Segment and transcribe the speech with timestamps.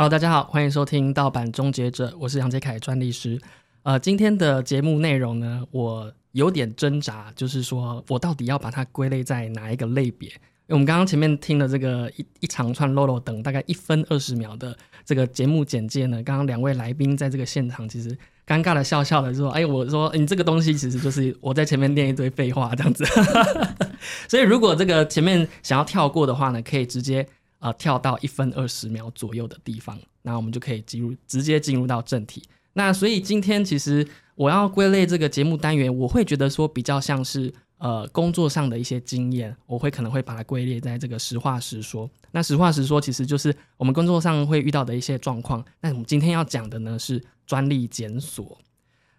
[0.00, 3.38] Hello，大家好，欢迎收听盗版终结者，我是杨杰凯专利师。
[3.82, 10.26] 呃，今天的节目内容呢，我有点挣扎，就是说我到底要把它归类在哪一个类别？
[10.30, 14.74] 因为我们刚刚前面听了这个一一长串漏漏等大概一分二十秒的
[15.04, 18.08] 这个节目简介呢，刚刚两位来宾在这个现场其实
[18.46, 23.04] 尴尬的笑笑的说：“哎，我说你这个东西其实就是我在前面念一堆废话这样子。
[24.26, 27.26] ”所以如果这个前面想要跳过的话呢，可以直接
[27.60, 32.42] 呃跳到一分二十秒左右的地方，那我们就可以进入直接进入到正题。
[32.72, 42.08] 那所以今天其实我要归类这个节目单元，我会觉得说比较像是呃工作上的一些经验，我会可能会把它归类在这个实话实说。
[42.30, 45.64] 那实话实说其实就是我们工作上会遇到的一些状况。
[45.80, 48.56] 那我们今天要讲的呢是专利检索。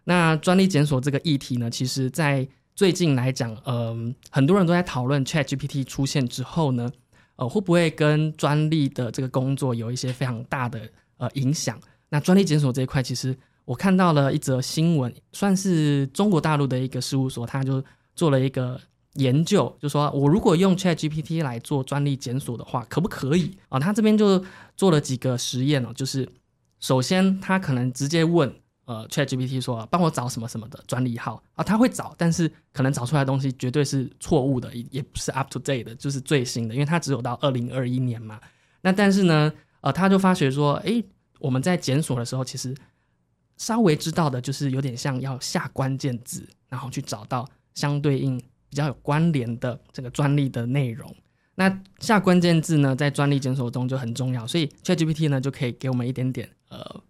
[0.05, 6.89] 那专利检索这个议题呢，其实在最近来讲，嗯，很多人都在讨论 Chat GPT 出现之后呢，
[7.35, 10.79] 呃，会不会跟专利的这个工作有一些非常大的
[11.17, 11.79] 呃影响？
[12.09, 17.83] 那专利检索这一块，其实我看到了一则新闻，算是中国大陆的一个事务所，他就
[18.15, 18.79] 做了一个
[19.13, 23.79] 研究，就说我如果用 Chat GPT 来做专利检索的话，可不可以啊？
[23.79, 24.43] 他这边就
[24.75, 26.27] 做了几个实验哦，就是
[26.79, 28.53] 首先他可能直接问
[28.91, 38.39] 呃 Chat GPT 说，帮我找什么什么的专利号啊，他会找，但是可能找出来的东西绝对是错误的，也不是 up to date 的，就是最新的，因为它只有到二零二一年嘛。
[38.81, 41.03] 那但是呢，呃，他就发觉说，哎。
[41.41, 42.71] 我们在检索的时候，其实
[43.57, 48.37] 稍微知道的就是有点像要下关键字，然后去找到相对应
[48.69, 51.11] 比较有关联的这个专利的内容。
[51.55, 57.01] 那下关键字呢，在专利检索中就很重要，所以 ChatGPT 呢就可以给我们一点点呃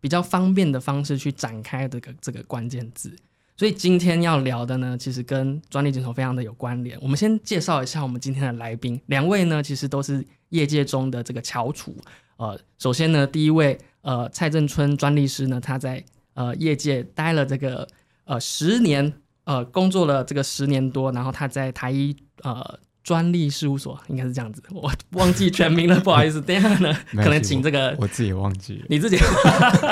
[0.00, 3.14] 比较方便的方式去展开这个这个关键字。
[3.56, 6.96] 所以今天要聊的呢，其实跟专利检索非常的有关联。
[7.02, 11.96] 我们先介绍一下我们今天的来宾，两位呢其实都是业界中的这个翘楚。
[12.36, 16.04] 呃，首先呢，第一位呃，蔡正春专利师呢，他在
[16.34, 17.88] 呃业界待了这个
[18.26, 26.38] 呃十年，呃工作了这个十年多，然后他在台一呃专利事务所，应该是这样子，我忘记全名了，不好意思。
[26.44, 29.16] 等下呢，可能请这个我自己忘记了，你自己。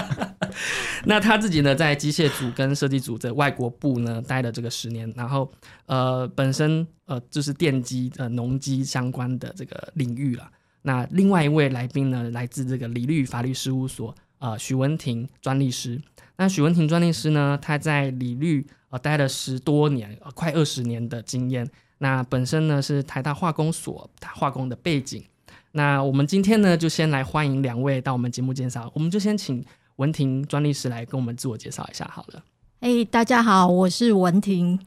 [1.09, 5.51] 那他自己呢，在机械组跟设计组的外国部呢待了这个十年，然后
[5.87, 10.47] 呃本身呃就是电机呃农机相关的这个领域了。
[10.83, 15.99] 那另外一位来宾呢，来自这个李律法律事务所，呃，许文婷专利师。
[16.37, 21.67] 那许文婷专利师呢，他在李律呃待了十多年，呃，快二十年的经验。
[21.99, 25.25] 那本身呢是台大化工所化工的背景。
[25.73, 28.91] 那我们今天呢，就先来欢迎两位到我们节目介绍。
[28.95, 29.65] 我们就先请
[29.97, 32.43] 文婷专利师来跟我们自我介绍一下好了。
[32.81, 34.79] 哎，大家好，我是文婷。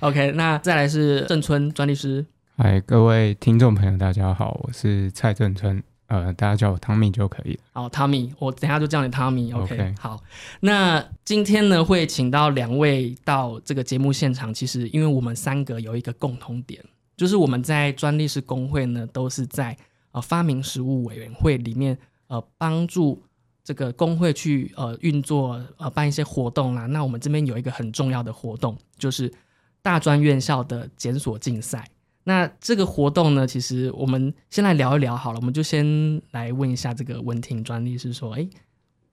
[0.00, 2.24] OK，那再来是郑春专利师。
[2.56, 7.60] 嗨，各位听众朋友，大家好，我是蔡郑春，呃，大家叫我汤米就可以了。
[7.72, 9.52] 好，汤米，我等下就叫你汤米。
[9.52, 10.20] OK，好。
[10.58, 16.84] 那今天呢，会请到两位到这个节目现场，其实因为我们三个有一个共同点，
[17.16, 19.76] 就是我们在专利师工会呢，都是在
[20.10, 21.96] 呃发明实务委员会里面，
[22.26, 23.22] 呃，帮助
[23.62, 26.86] 这个工会去呃运作呃办一些活动啦。
[26.86, 29.32] 那我们这边有一个很重要的活动，就是
[29.80, 31.86] 大专院校的检索竞赛。
[32.24, 35.38] 那这个活动呢，其实我们先来聊一聊好了。
[35.38, 38.48] 我们就先来问一下这个文婷专利是说，哎，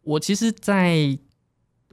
[0.04, 1.18] 我其实在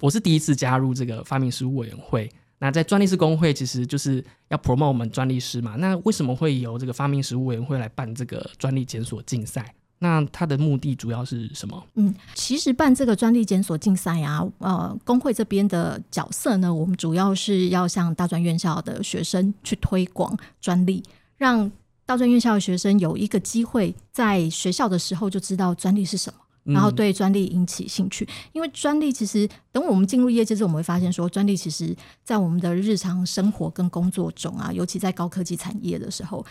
[0.01, 2.31] 我是第一次加入这个发明实务委员会。
[2.59, 5.77] 那在专利师工会，其实就是要 promote 我们专利师嘛。
[5.77, 9.75] 那为什么会由这个发明实务委员会来办这个专利检索竞赛？
[10.04, 11.82] 那它的目的主要是什么？
[11.94, 21.03] 嗯，其实办这个专利检索竞赛啊，呃，工会这边的角色呢，我们主要是要向大专院校的学生去推广专利，
[21.38, 21.72] 让
[22.04, 26.38] 大专院校的学生有一个机会在学校的时候就知道专利是什么。
[26.66, 36.42] 然后对专利引起兴趣，因为专利其实等我们进入业界之后，我们会发现说，专利其实在我们的日常生活跟工作中啊，尤其在高科技产业的时候，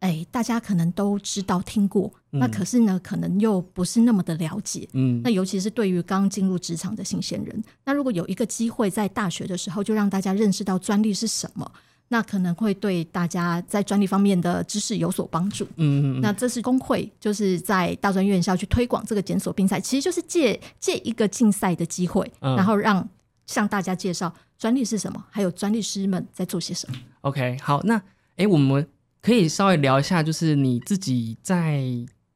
[0.00, 4.88] 哎，大家可能都知道听过，那可是呢，可能又不是那么的了解。
[4.94, 11.70] 嗯，那尤其是对于刚进入职场的新鲜人，那如果有一个机会在大学的时候就让大家认识到专利是什么。
[12.12, 15.64] 那可能会对大家在专利方面的知识有所帮助。
[15.76, 23.08] 嗯嗯那这是工会就是在大专院校去推广这个检索竞赛，其实就是借借一个竞赛的机会，然后让
[23.46, 26.96] 向大家介绍专利是什么，还有专利师们在做些什么。
[27.20, 28.02] OK，好，那
[28.36, 28.84] 哎，我们
[29.22, 31.84] 可以稍微聊一下，就是你自己在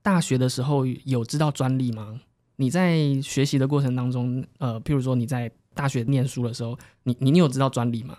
[0.03, 2.21] 大学的时候有知道专利吗？
[2.57, 8.17] 你在学习的过程当中，呃，譬如说你在大学念书的时候，你你你有知道专利吗？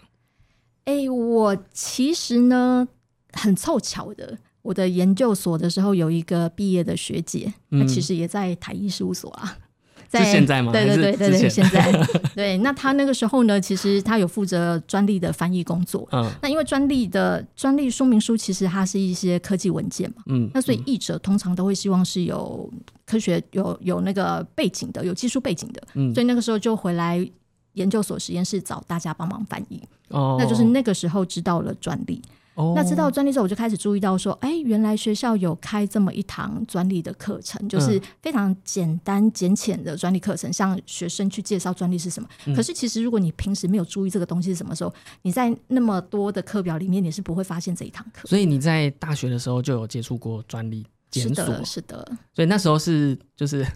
[0.86, 2.88] 哎，我其实呢
[3.34, 9.58] 很凑巧的，我的研究所的时候有一个毕业的学姐，她嗯其实也在台艺事务所啊。
[10.24, 11.92] 是现在吗对对对对对，现在
[12.36, 12.58] 对。
[12.60, 16.08] 那他那个时候呢，其实他有负责专利的翻译工作。
[16.12, 22.72] 嗯那因为专利的专利说明书，其实它是一些科技文件嘛，嗯，那所以译者通常都会希望是有
[23.06, 27.28] 科学有有那个背景的，有技术背景的，嗯所以那个时候就回来
[27.74, 29.82] 研究所实验室找大家帮忙翻译。
[30.10, 32.22] 哦，那就是那个时候知道了专利。
[32.56, 42.28] 哦那知道专利之后，我就开始注意到说，哎，原来学校有开这么一堂专利的课程，就是非常简单简浅的专利课程，向学生去介绍专利是什么。
[42.46, 48.28] 嗯可是其实如果你平时没有注意这个东西是什么时候，你在那么多的课表里面，你是不会发现这一堂课。
[48.28, 53.68] 所以你在大学的时候就有接触过专利检索，的，是的，所以那时候是就是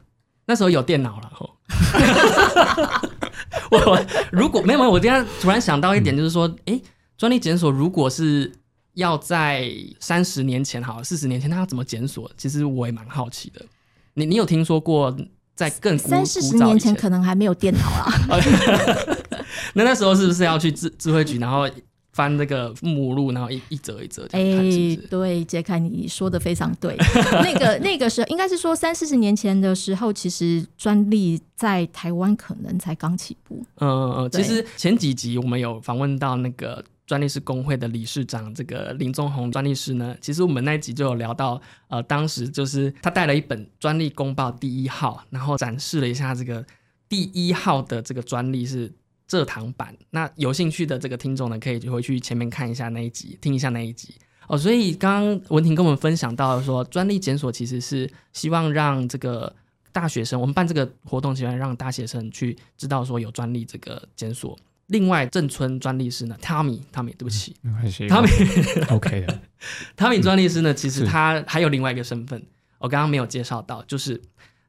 [0.45, 1.49] 那时候有电脑了吼。
[3.71, 6.81] 我我如果没有没有，我今天突然想到一点，就是说，诶，
[7.17, 8.51] 专利检索如果是
[8.99, 9.69] 要在
[9.99, 12.29] 三十年前好，四十年前，它要怎么检索？
[12.37, 13.65] 其实我也蛮好奇的。
[14.13, 15.15] 你你有听说过
[15.55, 18.39] 在更三四十年前可能还没有电脑啦。
[19.73, 21.67] 那那时候是不是要去智智慧局，然后
[22.11, 25.07] 翻那个目录，然后一一折一则这样看，是哎？
[25.09, 26.97] 对，杰凯，你说的非常对。
[27.43, 33.63] 那个那个时候，应该是说三四十年前的时候，其实专利在台湾可能才刚起步。
[33.77, 46.63] 嗯嗯嗯，其实前几集我们有访问到那个专利师工会的理事长这个林宗宏专利师呢，其实我们那一集就有聊到，呃，当时就是他带了一本专利公报第一号，然后展示了一下这个
[47.07, 48.91] 第一号的这个专利是
[49.27, 49.97] 蔗糖版。
[50.11, 54.13] 那有兴趣的这个听众呢，可以就回去前面看一下那一集，听一下那一集。
[54.47, 59.51] 哦，所以刚刚文婷跟我们分享到说，专利检索其实是希望让这个
[59.91, 64.55] 大学生，我们办这个活动，希望让大学生去知道说有专利这个检索。
[64.89, 67.55] 另外，正村专利师呢，Tommy，Tommy，对不起。
[67.61, 69.39] 没关系，Tommy，Tommy，OK 的，
[70.21, 72.43] 专利师呢，其实他还有另外一个身份，
[72.77, 74.21] 我刚刚没有介绍到，就是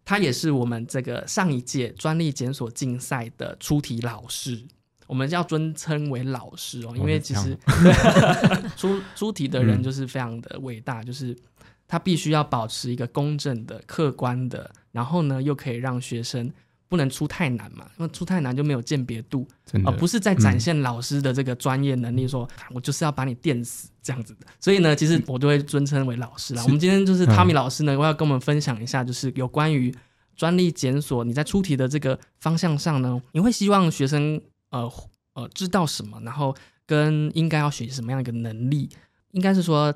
[0.05, 4.63] 他也是我们这个上一届专利检索竞赛的出题老师。
[5.07, 7.59] 我们要尊称为老师哦，因为其实
[8.77, 11.37] 出出题的人嗯就是非常的伟大，就是
[11.89, 16.53] 他必须要保持一个公正的、客观的，然后呢又可以让学生
[16.91, 24.47] 不能出太难嘛，因为出太难就没有鉴别度啊、真的不是在展现老师的这个专业能力说，我就是要把你电死这样子的。
[24.59, 26.63] 所以呢，其实我都会尊称为老师啦。
[26.65, 29.95] 我们今天就是嗯 Tommy 老师呢，我要跟我们分享一下，就是有关于
[30.35, 34.41] 专利检索，你在出题的这个方向上呢，你会希望学生
[34.71, 34.93] 呃
[35.35, 36.53] 呃知道什么，然后
[36.87, 38.89] 跟应该要学习什么样一个能力，
[39.31, 39.95] 应该是说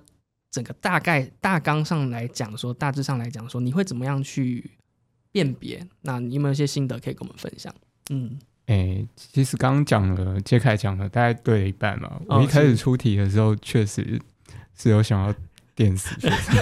[0.53, 4.71] 整个大概大纲上来讲说，大致上来讲说，你会怎么样去
[5.35, 5.85] 辨别？
[6.03, 7.75] 那你有没有一些心得可以跟我们分享？
[8.11, 12.09] 嗯，诶、其实刚刚讲了，杰凯讲了，大概对了一半嘛。
[12.29, 14.21] 哦我一开始出题的时候，确实
[14.77, 15.35] 是有想要
[15.75, 16.55] 电死学生，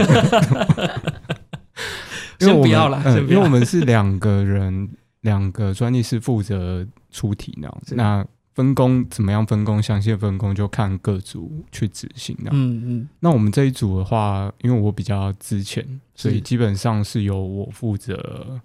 [2.41, 4.89] 因为我不要啦嗯先不要因为我们是两个人，
[5.21, 18.61] 两个专利师负责出题那样子那分工怎么样分工，详细的分工就看各组去执行那嗯嗯那我们这一组的话，因为我比较之前，所以基本上是由我负责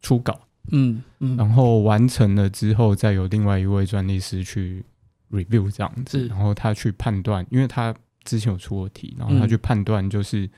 [0.00, 0.40] 初稿。
[0.72, 4.84] 嗯嗯，然后完成了之后，再由另外一位专利师去
[5.30, 7.94] review 这样子，然后他去判断，因为他
[8.24, 10.50] 之前有出过题，然后他嗯去判断就是、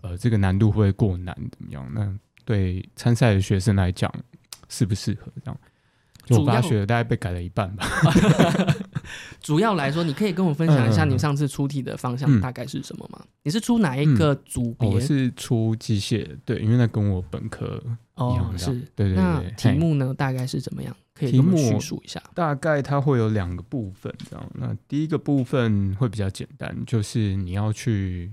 [0.00, 1.84] 呃这个难度会不会过难怎么样？
[1.92, 4.12] 那对参赛的学生来讲
[4.68, 5.60] 适不适合这样？
[6.36, 7.86] 主要学的大概被改了一半吧。
[9.40, 13.20] 主要来说，你可以跟我分享一下你上次出题的方向嗯大概是什么吗？
[13.42, 14.88] 你是出哪一个组别？
[14.88, 18.66] 哦我是出机械的，对，因为那跟我本科一哦样，是。
[18.94, 19.46] 对对那对。
[19.48, 20.94] 那题目呢，大概是怎么样？
[21.14, 22.22] 可以跟我们叙述一下。
[22.34, 24.50] 大概它会有两个部分，这样。
[24.54, 28.30] 那第一个部分会比较简单，就是你要去，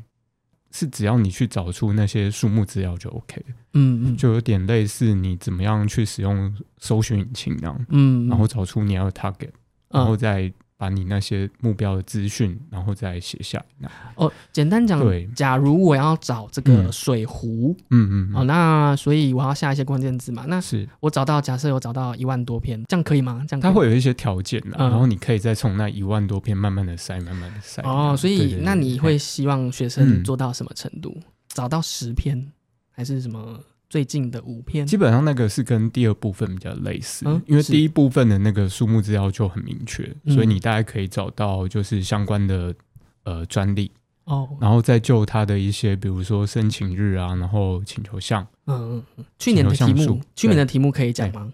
[0.78, 9.52] 是只要你去找出那些数目资料就 OK 了，嗯嗯，就有点类似你怎么样去使用搜寻引擎那样，嗯，然后找出你要的 target，
[9.90, 13.90] 然后嗯再把你那些目标的资讯，然后再写下来。
[14.16, 20.46] 哦，简单讲对，假如我要找这个嗯水壶哦，嗯嗯哦，那所以我要下一些关键字嘛。
[20.48, 23.46] 那是我找到，假设有找到一万多篇，这样可以吗？
[23.48, 27.82] 这样它会有一些条件的，嗯然后你可以再从那一万多篇慢慢的筛，慢慢的筛。
[27.88, 31.18] 哦，所以那你会希望学生嗯做到什么程度？
[31.48, 32.52] 找到十篇，
[32.92, 33.58] 还是什么
[33.96, 34.86] 最近的五篇？
[34.86, 42.76] 基本上那个是跟第二部分比较类似，嗯因为第一部分的那个数目资料就很明确，嗯所以你大概可以找到就是相关的
[43.24, 43.90] 呃专利，
[44.26, 51.54] 哦，然后再就它的一些比如说申请日啊，然后请求项，嗯嗯嗯，去年的题目去年的题目可以讲吗？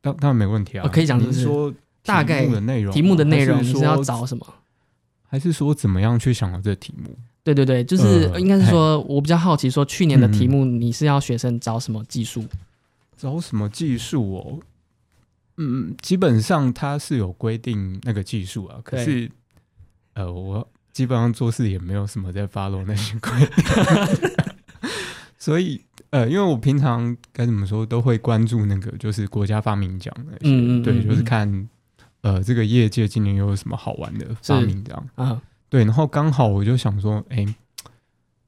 [0.00, 4.44] 当当然没问题啊，哦可以讲就是说大概题目的内容，题目的内容还是要找什么？
[5.28, 7.16] 还是说怎么样去想到这个题目？
[7.54, 12.44] 对对对，就是呃应该是说，我比较好奇，说去年的题目你是要学生找什么技术？
[13.16, 14.60] 找什么技术哦？
[15.56, 19.30] 嗯，基本上它是有规定那个技术啊，可是
[20.14, 24.30] 呃，我基本上做事也没有什么在 follow 那些规定，
[25.38, 31.24] 所以呃，因为我平常该怎么说都会关注那个就是国家发明奖那些，对，嗯嗯嗯就是嗯。
[31.24, 31.68] 看
[32.20, 35.08] 呃这个业界今年又有什么好玩的发明这样。
[35.14, 37.46] 啊，对，然后刚好我就想说，哎、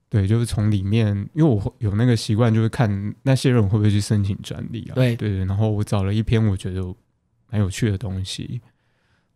[0.09, 4.95] 对，就是从里面，因为我会有那个习惯，就是看那些人会不会去申请专利啊。
[4.95, 6.83] 对对对，然后我找了一篇我觉得
[7.50, 8.61] 蛮有趣的东西，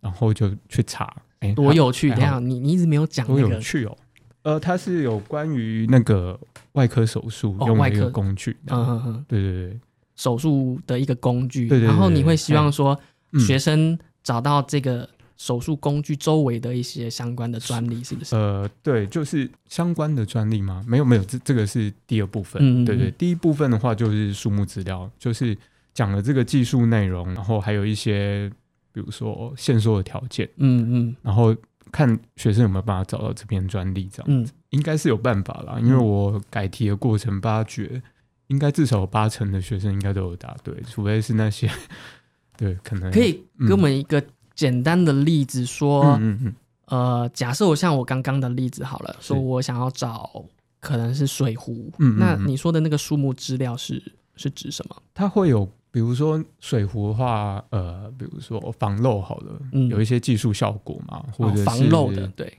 [0.00, 1.04] 然后就去查，
[1.40, 2.10] 哎、它多有趣！
[2.10, 3.96] 还好等下你你一直没有讲多那个有趣哦。
[4.42, 6.38] 呃，它是有关于那个
[6.72, 8.56] 外科手术哦用的一个外科工具。
[8.66, 9.80] 嗯嗯嗯对对对，
[10.16, 12.98] 手术的一个工具，对对对然后你会希望说
[13.32, 15.08] 嗯学生找到这个
[15.44, 18.34] 手术工具周围的一些相关的专利，是不是？
[18.34, 20.82] 呃，对，就是相关的专利吗？
[20.88, 22.62] 没有没有，这这个是第二部分。
[22.62, 25.54] 嗯嗯对对，嗯第一部分的话就是数目资料，就是
[25.92, 28.50] 讲了这个技术内容，然后还有一些
[28.90, 31.54] 比如说限缩的条件，嗯嗯然后
[31.92, 35.78] 看学生有没有办法找到这篇专利，这样、嗯，应该是有办法啦。
[35.78, 38.00] 因为我改题的过程发觉，
[38.46, 41.70] 应该至少有八成的学生应该都有答对，除非是那些
[42.56, 46.54] 对可能可以嗯给我们一个简单的例子说，嗯嗯嗯。
[46.86, 49.28] 呃，假设我像我刚刚的例子好了，是。
[49.28, 50.44] 说我想要找
[50.80, 52.18] 可能是水壶，嗯嗯嗯。
[52.18, 54.02] 那你说的那个数目资料是
[54.36, 54.96] 是指什么？
[55.14, 59.88] 它会有，比如说水壶的话，呃，比如说防漏好了，嗯。
[59.88, 62.58] 有一些技术效果嘛，或者是、哦防漏的，，对，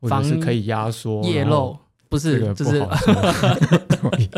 [0.00, 1.76] 或者是可以压缩液漏
[2.12, 2.72] 不是，这个就是
[3.88, 4.28] 对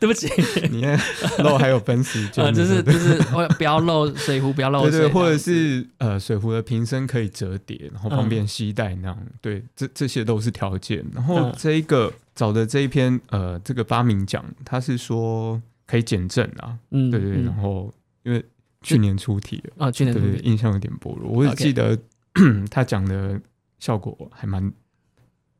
[0.00, 0.28] 对不起，
[0.70, 0.98] 你看
[1.38, 3.14] 漏还有分时间呃，就是就是
[3.56, 11.04] 不要漏水壶，不要漏水，对对，或者是呃水壶的瓶身可以折叠，然后方嗯便携带那样，对，这这些都是条件。
[11.14, 11.54] 然后嗯。
[11.56, 17.92] 这一个找的这一篇呃这个发明奖，他是说可以减震啊，嗯，对对然后
[18.24, 18.44] 因为
[18.82, 19.86] 去年出题了。
[19.86, 21.30] 啊，去年对印象有点薄弱。
[21.30, 21.96] 我只记得
[22.70, 23.40] 他讲的
[23.78, 24.70] 效果还蛮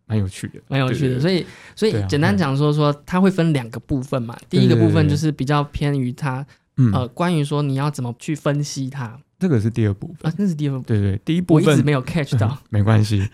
[0.06, 4.36] 蛮有趣的，蛮有趣的，所以以所以简单讲说说，它会分两个部分嘛。
[4.48, 6.46] 第一个部分就是比较偏于它
[6.76, 10.30] 嗯，呃，关于说你要怎么去分析它这个是第二部分。
[10.30, 12.56] 啊，那是第二部分，对对，第一部分我一直没有 catch 到。
[12.70, 13.28] 没关系。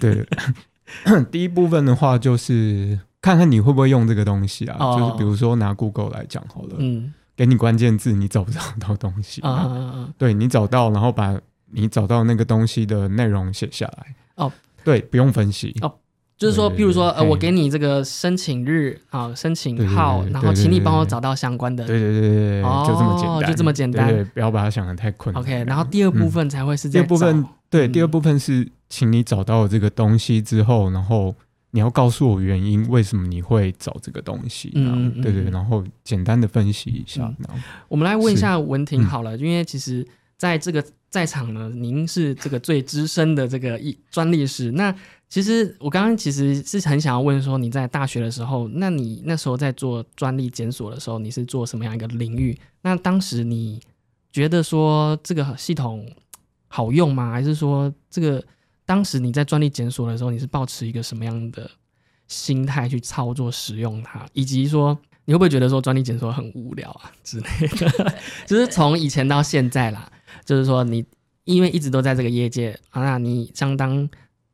[0.00, 0.26] 对，
[1.30, 14.14] 第一部分的话就是看看你会不会用这个东西啊，哦就是比如说拿 Google 来讲好了，嗯给你关键字，你找不找到东西啊啊啊啊对你找到，然后把你找到那个东西的内容写下来。
[14.34, 14.52] 哦，
[14.84, 15.74] 对，不用分析。
[15.80, 15.94] 哦
[16.40, 21.86] 就是说，比如说，呃，我给你这个申请日啊，申请号，然后请你帮我找到相关的。
[21.86, 24.08] 对对对对就这么简单，就这么简单。
[24.08, 25.42] 对对不要把它想的太困难。
[25.42, 27.48] OK，然后第二部分才会是第二部分找。
[27.68, 27.92] 对，嗯。
[27.92, 31.34] 第二部分是请你找到这个东西之后，然后
[31.72, 34.72] 你要告诉我原因，为什么你会找这个东西？
[34.76, 35.50] 嗯对对，嗯。
[35.50, 37.30] 然后简单的分析一下
[37.88, 40.06] 我们来问一下文婷嗯好了，因为其实
[40.38, 44.70] 在这个在场呢，您是这个最资深的这个一专利师。
[44.72, 44.94] 那
[45.30, 52.58] 其实我刚刚其实是很想要问说，你在大学的时候，那你那时候在做专利检索的时候，你是做什么样一个领域？
[52.82, 53.80] 那当时你
[54.32, 56.04] 觉得说这个系统
[56.66, 57.30] 好用吗？
[57.30, 58.44] 还是说这个
[58.84, 61.70] 当时你在专利检索的时候，你是抱持一个什么样的
[62.26, 68.14] 心态去操作使用它，以及说你会不会觉得说专利检索很无聊啊之类的？
[68.46, 70.10] 就是从以前到现在啦，
[70.44, 71.04] 就是说你
[71.44, 74.08] 因为一直都在这个业界啊，那你相当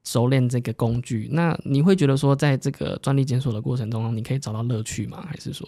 [0.07, 5.27] 熟练这个工具，那你会觉得说在这个专利检索的过程中，你可以找到乐趣吗？
[5.29, 5.67] 还是说，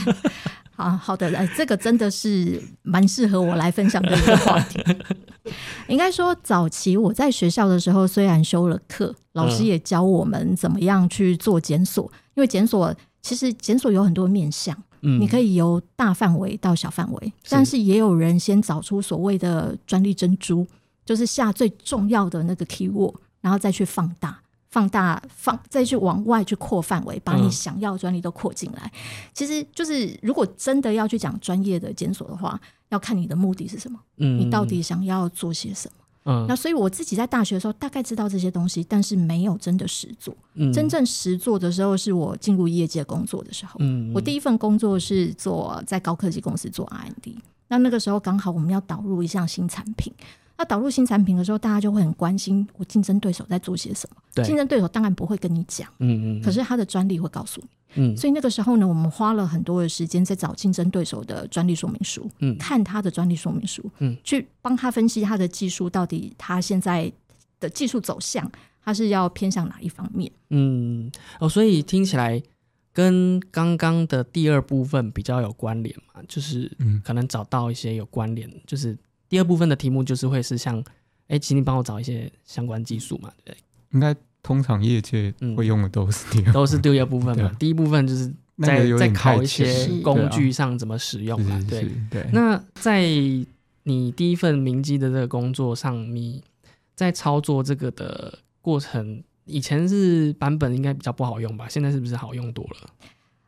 [0.76, 4.78] 啊好的，哎，这个真的是蛮适合我来分享的一个话题。
[5.88, 20.66] 应该说，早期我在学校的时候，虽然修了课，老师嗯也教我们怎么样去做检索，因为检索其实检索有很多面向，嗯，你可以由大范围到小范围，但是也有人先找出所谓的专利珍珠，
[21.06, 23.14] 就是下最重要的那个 keyword，
[23.46, 24.40] 然后再去放大。
[24.68, 28.92] 放大放再去往外去扩范围，把你嗯想要的专利都扩进来。
[29.32, 32.60] 其实就是如果真的要去讲专业的检索的话，
[32.90, 36.04] 要看你的目的是什么，嗯你到底想要做些什么。
[36.28, 40.36] 嗯那所以我自己在大学的时候大概知道这些东西，但是没有真的实做。
[40.54, 43.76] 嗯真正实做的时候，是我进入业界工作的时候。
[43.78, 47.38] 嗯我第一份工作是做在高科技公司做 R&D，
[47.68, 50.12] 那那个时候刚好我们要导入一项新产品。
[50.58, 54.16] 那导入新产品的时候，大家就会很关心我竞争对手在做些什么。
[54.34, 57.68] 对竞争对手当然不会跟你讲，嗯嗯，可是他的专利会告诉你。
[57.98, 67.10] 嗯所以那个时候呢，我们花了很多的时间在找竞争对手的专利说明书，嗯看他的专利说明书，嗯去帮他分析他的技术到底他现在
[67.58, 68.50] 的技术走向，
[68.84, 70.30] 他是要偏向哪一方面？
[70.50, 71.10] 嗯，
[71.40, 72.42] 哦，所以听起来
[72.92, 78.96] 跟刚刚的第二部分比较有关联嘛，就是嗯可能找到一些有关联，就是
[79.28, 80.82] 第二部分的题目就是会是像，
[81.28, 86.52] 哎，请你帮我找一些相关技术嘛，对不应该通常业界会用的都是第二对？
[86.52, 87.36] 都是第二部分。
[87.36, 91.88] 嘛第一部分就是在在考一些工具上怎么使用嘛，对。
[92.10, 92.26] 对。
[92.32, 93.02] 那在
[93.82, 96.42] 你第一份明基的这个工作上，你
[96.94, 101.68] 在操作这个的过程，以前是版本应该比较不好用吧？
[101.68, 102.90] 现在是不是好用多了？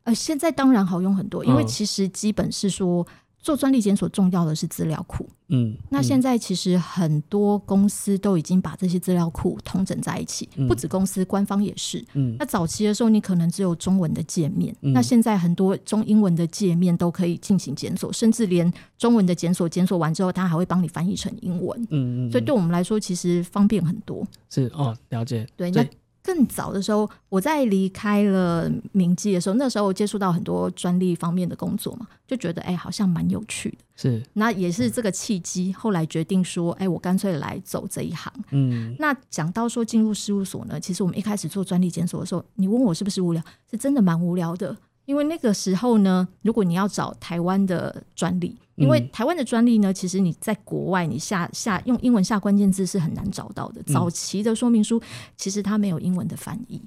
[0.04, 3.06] 呃，现在当然好用很多，因为嗯其实基本是说
[3.48, 5.26] 做专利检索重要的是资料库。
[5.48, 12.04] 嗯，那现在其实很多公司都已经把这些资料库统整在一起，嗯不止公司，官方也是。
[12.12, 21.80] 嗯那早期的时候，你可能只有中文的界面，嗯那现在很多中英文的界面都可以进行检索，甚至连中文的检索检索完之后，它还会帮你翻译成英文。
[21.88, 24.26] 嗯嗯，所以对我们来说，其实方便很多。
[24.50, 25.46] 是哦，了解。
[25.56, 25.90] 对，那对
[26.28, 33.78] 更早的时候，我在离开了明基的时候，那时候我接触到很多专利方面的工作嘛，就觉得哎、好像蛮有趣的。
[33.96, 38.30] 是那也是这个契机，后来决定说，哎、我干脆来走这一行。
[38.50, 44.76] 嗯那讲到说进入事务所呢，其实我们一开始做专利检索的时候，你问我是不是无聊，是真的蛮无聊的。
[45.06, 53.82] 因为那个时候呢，如果你要找台湾的专利，因为嗯台湾的专利呢，其实你在国外你下下用英文下关键字是很难找到的。
[53.92, 55.00] 早期的说明书
[55.36, 56.80] 其实它没有英文的翻译，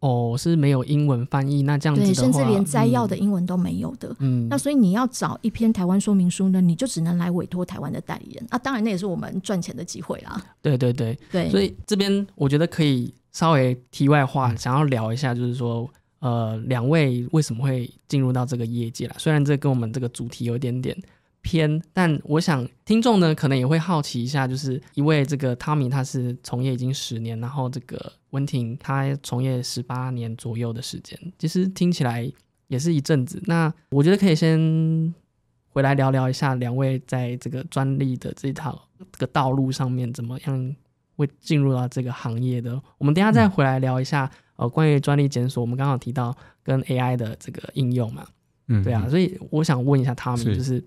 [0.00, 4.14] 哦，是没有英文翻译，那这样子甚至连摘要的嗯英文都没有的。
[4.18, 8.58] 嗯，那所以你要找一篇台湾说明书呢，你就只能来委托台湾的代理人啊。
[8.58, 10.42] 当然，那也是我们赚钱的机会啦。
[10.62, 15.88] 对对对，对，所以这边我觉得可以稍微题外嗯话，想要聊一下，就是说，
[16.20, 19.16] 呃，两位为什么会进入到这个业界啦？
[19.18, 20.96] 虽然这跟我们这个主题有一点点
[21.42, 32.30] 偏，但我想听众呢可能也会好奇一下，就是一位这个汤米他是从业已经十年，然后这个温婷他从业十八年左右的时间，其实听起来
[32.68, 33.42] 也是一阵子。
[33.46, 35.14] 那我觉得可以先
[35.68, 40.76] 回来聊聊一下两位在这个专利的这套这个道路上面怎么样
[41.16, 42.80] 会进入到这个行业的。
[42.98, 48.26] 我们等下再回来聊一下、呃关于专利检索，我们刚好提到跟 AI 的这个应用嘛，
[48.68, 50.84] 嗯，对啊，所以我想问一下他们，是就是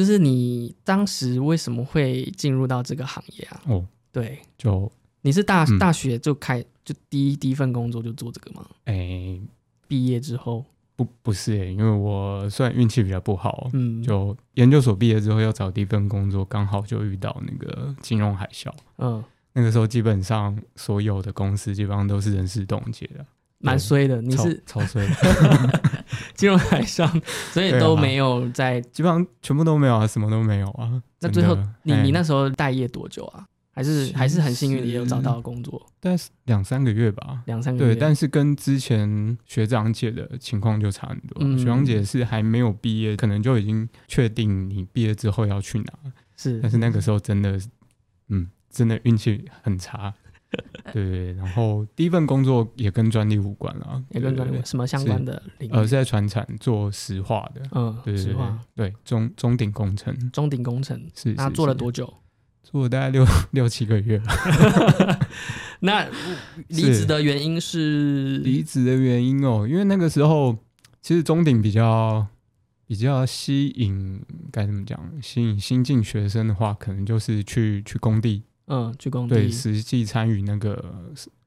[0.00, 3.60] 就是你当时为什么会进入到这个行业啊？
[3.66, 8.66] 哦，对，就你是大、嗯大学就开就第一第一份工作就做这个吗？
[8.86, 9.38] 诶、
[9.86, 10.64] 毕业之后，
[10.96, 18.72] 不不是诶、因为我虽然运气比较不好，嗯，就研究所毕业之后要找第一份工作，刚好就遇到那个金融海啸。
[18.96, 23.26] 嗯，那个时候基本上所有的公司基本上都是人事冻结的，
[23.60, 24.20] 蛮衰的。
[24.20, 25.82] 你是超衰的，
[26.34, 27.08] 金融海上，
[27.52, 28.80] 所以都没有在。
[28.80, 31.00] 基本上全部都没有啊，什么都没有啊。
[31.20, 33.46] 那最后你你那时候待业多久啊？
[33.72, 37.40] 还是其还是很幸运，也有找到工作，大概是两三个月吧。
[37.46, 37.94] 两三个月。
[37.94, 41.38] 对，但是跟之前学长姐的情况就差很多。
[41.40, 45.92] 嗯学长姐是还没有毕业，可能就已经确定你毕业之后要去哪，
[46.36, 47.58] 是但是那个时候真的，
[48.28, 50.12] 嗯，真的运气很差。
[50.92, 55.72] 对然后第一份工作也跟专利无关了，也跟专利什么相关的领域？
[55.72, 62.12] 呃，是在船厂做石化的，嗯，对对对实话，对，中中鼎工程中鼎工程，是那做了多久？
[62.62, 64.34] 做了大概六 六七个月吧。
[65.80, 66.06] 那
[66.68, 70.56] 离职的原因是离职的原因哦，因为那个时候
[71.00, 72.26] 其实中鼎比较
[72.86, 74.20] 比较吸引，
[74.52, 75.00] 该怎么讲？
[75.22, 80.82] 吸引新进学生的话，可能就是去去工地，嗯，去工对，实际参与那个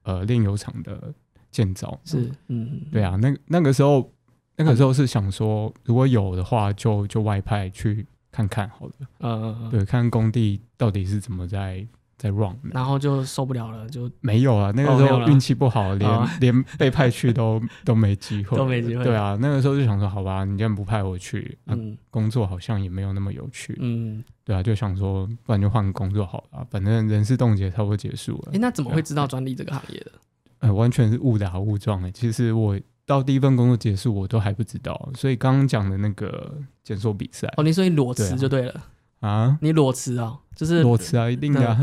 [0.04, 1.14] 呃炼油厂的
[1.50, 2.00] 建造。
[2.04, 4.12] 是嗯，对啊，那那个时候
[4.58, 8.94] 那个时候是想说，如果有的话就，就外派去看看好了。
[9.20, 12.70] 呃，对，看工地到底是怎么在在 run 的。
[12.72, 28.52] 然后就受不了了，就没有了，那个时候运气不好， 连、哦连被派去都 都没机会，都没机会对啊，那个时候就想说，好吧，你既然不派我去，那、嗯工作好像也没有那么有趣，嗯，对啊，就想说，不然就换个工作好了啊，反正人事冻结差不多结束了。
[28.54, 30.12] 哎，那怎么会知道专利这个行业的？
[30.60, 38.82] 呃，完全是误打误撞哎、其实我到第一份工作结束，我都还不知道，所以刚刚讲的那个检索比赛哦，你说你裸辞就对了，
[39.20, 41.80] 啊，你裸辞啊，就是裸辞啊，一定的、啊，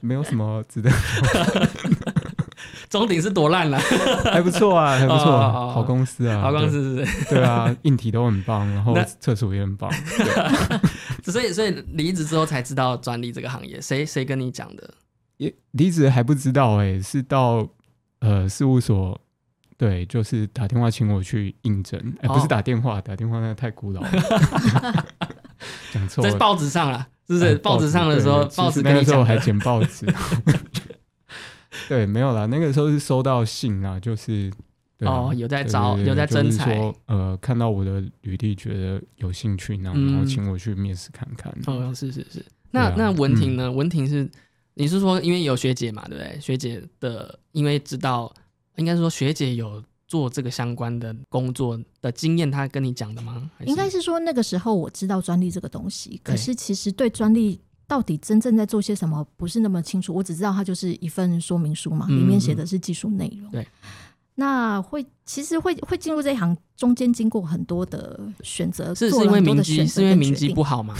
[0.00, 0.90] 没有什么值得，
[2.90, 3.78] 中鼎是多烂了，
[4.30, 7.34] 还不错啊，还不错，啊哦哦好公司啊，好公司是是？
[7.34, 9.90] 对啊，硬体都很棒，然后那厕所也很棒。
[11.30, 14.94] 所以所以离职之后才知道专利这个行业，谁谁跟你讲的？
[15.38, 17.68] 也离职还不知道哎、是到
[18.20, 19.20] 呃事务所，
[19.76, 24.10] 对，就是打电话请我去应征，哎、不哦是打电话，打电话那个太古老了，
[25.92, 26.30] 讲错了。
[26.30, 27.46] 在报纸上了，是不是？
[27.46, 30.06] 哎报纸上的时候，报纸那个时候还剪报纸，
[31.88, 34.56] 对，没有啦，那个时候是收到信啊，就是对
[35.06, 36.94] 啊哦，有在招，有在征就是才。
[37.06, 41.52] 呃，看到我的履历觉得有兴趣，然后嗯然后请我去面试看看。
[41.66, 42.44] 哦，是是是。
[42.70, 43.70] 那、啊那文婷呢？
[43.70, 44.28] 文婷是
[44.74, 46.40] 你是说因为有学姐嘛，对不对？
[46.40, 48.32] 学姐的因为知道，
[48.76, 53.50] 应该说学姐有做这个相关的工作的经验，她跟你讲的吗？
[53.56, 60.12] 还应该是说那个时候我知道专利这个东西，可是其实对专利到底真正在做些什么不是那么清楚。
[60.12, 63.48] 我只知道它就是一份说明书嘛，嗯里面写的是技术内容。
[63.52, 63.66] 对，
[64.36, 70.94] 那会其实会会进入这一行，中间经过很多的选择，是是因为明基，是因为明基不好吗？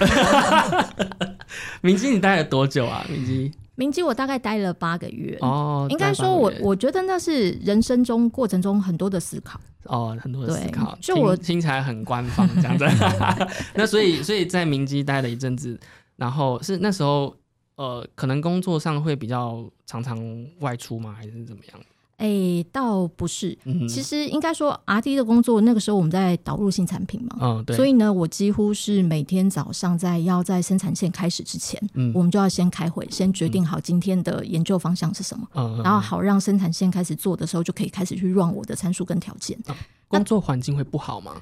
[1.82, 3.04] 明基你待了多久啊？
[3.10, 5.36] 明基明基我大概待了八个月。
[5.40, 9.60] 哦，应该待说我，我觉得那是人生中过程中很多的思考。
[9.84, 12.86] 哦很多的思考，就我听起来很官方这样子。
[13.74, 15.78] 那所以所以在明基待了一阵子，
[16.16, 17.36] 然后是那时候
[17.76, 20.18] 呃，可能工作上会比较常常
[20.60, 21.14] 外出吗？
[21.14, 21.78] 还是怎么样？
[22.16, 32.12] 哎，倒不是，嗯，其实应该说 R D 的工作，那个时候我们在导入新产品嘛，嗯对，所以呢，我几乎是每天早上在要在生产线开始之前，嗯。
[32.14, 39.58] 我们就要先开会，先决定好今天的研究方向是什么，嗯，然后好让生产线开始做的时候，就可以开始去 run 我的参数跟条件。
[40.06, 41.32] 工作环境会不好吗？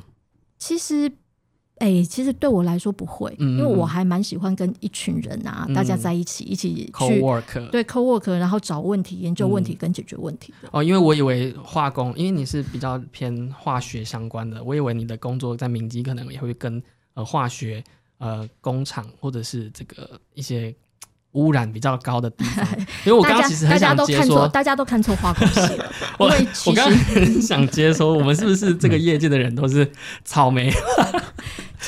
[0.59, 1.13] 其实，
[1.83, 5.75] 哎、其实对我来说不会，嗯因为我还蛮喜欢跟一群人啊，嗯。
[5.75, 9.65] 大家在一起一起 co 去 work 对 co work，然后找问题、研究问嗯。
[9.65, 10.69] 题跟解决问题的。
[10.71, 16.81] 哦，因为我以为化工，因为你是比较偏化学相关的，我以为你的工作在明基可能也会跟
[17.15, 17.83] 呃化学
[18.19, 20.73] 呃工厂或者是这个一些
[21.33, 22.65] 污染比较高的地方，
[23.05, 26.27] 因为我刚刚其实很大家想接都看错，说，大家都看错化工系了， 我
[26.67, 29.91] 我刚刚很想接说，我们是不是这个业界的人都是
[30.25, 30.71] 草莓？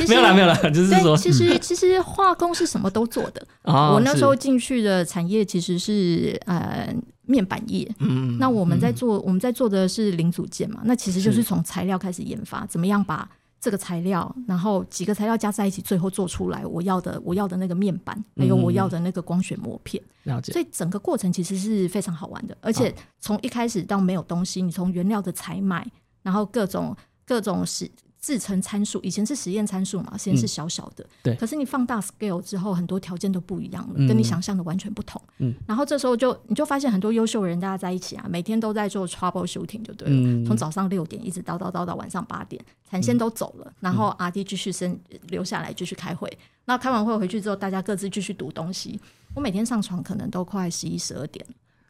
[0.08, 3.46] 没有了，没有了，就是，说，其实其实化工是什么都做的。
[3.62, 8.94] 哦我那时候是进去的产业其实是呃面板业，嗯，那我们在嗯。
[8.94, 11.44] 做、我们在做的是零组件嘛，那其实就是是。
[11.44, 13.28] 从材料开始研发，怎么样把
[13.60, 20.02] 这个材料，然后几个材料加在一起，最后做出来我要的我要的那个面板，还有我要的那个光学膜片。
[20.24, 25.86] 了解，所以整个过程其实是非常好玩的，而且从一开始到没有东西，你从原料的采买，
[26.22, 27.90] 然后各种各种实
[28.24, 31.34] 制成参数，以前是实验参数嘛，实验是小小的，对。
[31.36, 34.08] 可是你放大 scale 之后，很多条件都不一样了，嗯。
[34.08, 35.20] 跟你想象的完全不同。
[35.36, 40.14] 嗯，然后这时候就你就发现很多优秀的人大家在一起啊，每天都在做 trouble shooting 就对了。
[40.14, 40.42] 嗯。
[40.46, 46.38] 从早上六点一直叨叨叨到晚上八点，产线都走了，然后 R D 继续生留下来继续开会。
[46.64, 48.98] 那开完会回去之后，大家各自继续读东西。
[49.34, 51.44] 我每天上床可能都快十一十二点，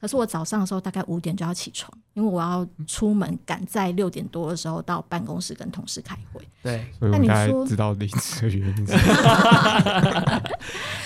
[0.05, 6.47] 可是我早上的时候大概五点就要起床，因为我要出门赶在六点多的时候到办公室跟同事开会。
[6.63, 8.87] 对，所以我大概那你说知道离职的原因。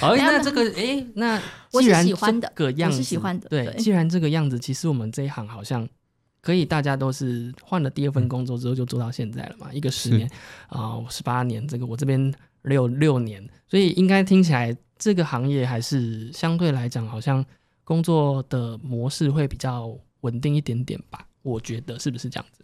[0.01, 1.41] 好，那这个诶，那
[1.73, 5.89] 我是既然喜欢的我是这个样子，喜欢的对，既然这个样子，其实我们这一行好像
[6.43, 10.29] 可以，大家都是换了第二份工作之后就做到现在了嘛，一个十年
[10.67, 17.45] 啊，十八年，这个我这边六六年，所以应该听起来这个行业还是相对来讲，好像
[17.89, 21.27] 工作的模式会比较稳定一点点吧？
[21.41, 22.63] 我觉得是不是这样子？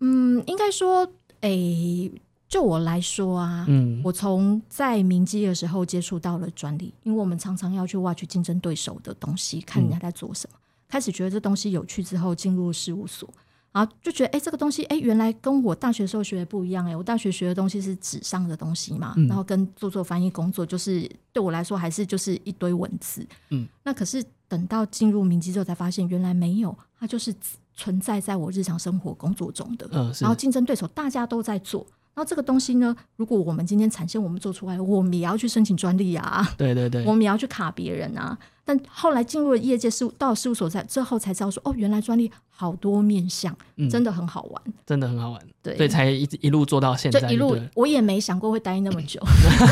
[0.00, 1.08] 嗯，应该说，
[1.42, 2.10] 诶、
[2.48, 10.58] 就我来说啊，嗯，我从在明基的时候接触到了专利，因为我们常常要去挖掘竞争对手的东西，看人家在做什么。
[10.88, 13.32] 开始觉得这东西有趣之后，进入事务所，
[13.76, 23.26] 然后就觉得，哎、这个东西，哎、原来跟我大学时候学的不一样、哎，我大学学的东西是纸上的东西嘛，嗯然后跟做做翻译工作，就是对我来说还是就是一堆文字。
[23.50, 27.34] 嗯，那可是等到进入明基之后，才发现原来没有，它就是
[27.74, 29.86] 存在在我日常生活工作中的。
[29.92, 31.86] 嗯，然后竞争对手大家都在做。
[32.16, 38.36] 然后这个东西呢，如果我们今天产线我们做出来，我们也要去申请专利啊，对对对我，们也要去卡别人啊。
[38.64, 44.62] 但后来进入了业界事务，到事务所在之后才知道说，哦，原来专利好多面向，嗯真的很好玩。
[44.86, 49.20] 真的很好玩，对，所以才一一路做到现在，就一路我也没想过会待那么久。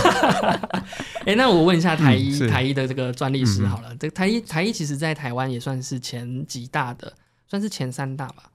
[1.24, 7.10] 哎、那我问一下台一、台一的这个专利师好了，这个台一台一其实在台湾也算是前几大的，
[7.48, 8.50] 算是前三大吧，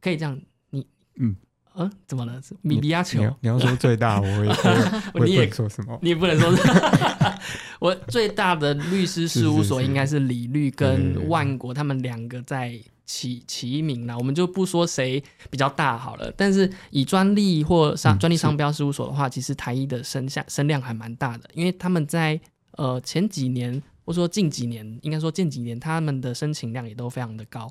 [0.00, 1.36] 可以这样，你嗯
[1.74, 2.40] 嗯，怎么了？
[2.42, 4.50] 是米比亚球你，要你要说最大，我也
[5.14, 5.98] 我也我你也说什么。
[6.02, 6.62] 你也不能说是，
[7.80, 16.32] 我最大的律师事务所应该是李律跟万国他们两个在齐齐名啦，我们就不说谁比较大好了。
[16.36, 22.40] 但是以专利或商嗯专利商标事务所的话，其实台一的声下声量还蛮大的，因为他们在
[22.72, 27.70] 呃前几年或者说近几年，应该说近几年他们的申请量也都非常的高。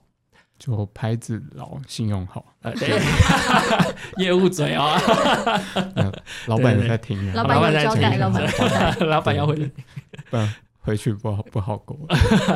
[0.61, 3.01] 就牌子老，信用好，呃， 对，
[4.23, 4.93] 业务嘴哦，
[5.95, 6.13] 呃
[6.45, 8.95] 老板有在听啊，老板在听交代，老板交代。
[9.07, 9.71] 老板要回去。
[10.29, 11.97] 不然回去不好不好过。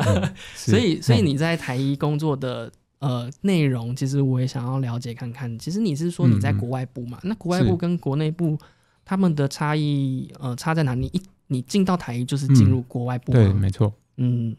[0.54, 5.58] 所以，所以嗯你在台一工作的呃内容，其实我也想要了解看看。
[5.58, 7.18] 其实你是说你在国外部嘛？
[7.24, 8.56] 那国外部跟国内部
[9.04, 10.94] 他们的差异，呃，差在哪？
[10.94, 13.54] 你一你进到台一就是进入国外部对，吗？
[13.54, 13.92] 没错。
[14.18, 14.56] 嗯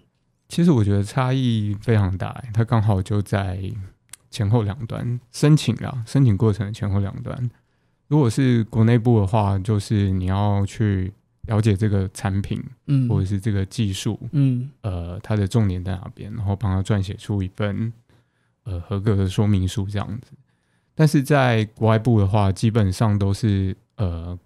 [0.48, 3.60] 其实我觉得差异非常大，它刚好就在
[4.30, 7.50] 前后两端申请啦，申请过程的前后两端。
[8.08, 11.12] 如果是国内部的话，就是你要去
[11.48, 17.92] 了解这个产品嗯或者是这个技术，嗯呃，它的重点在哪边，然后帮他撰写出一份
[18.64, 20.32] 呃合格的说明书这样子。
[20.96, 24.38] 但是在国外部的话，基本上都是呃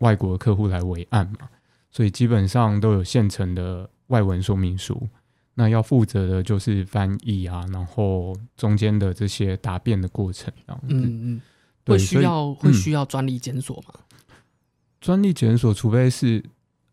[0.00, 1.48] 外国客户来为案嘛，
[1.92, 5.08] 所以基本上都有现成的外文说明书。
[5.58, 10.94] 那要负责的就是翻译啊，然后中间的这些答辩的过程这样子。
[10.94, 11.40] 嗯嗯，
[11.82, 13.94] 对会需要会嗯需要专利检索吗？
[15.00, 16.44] 专利检索，除非是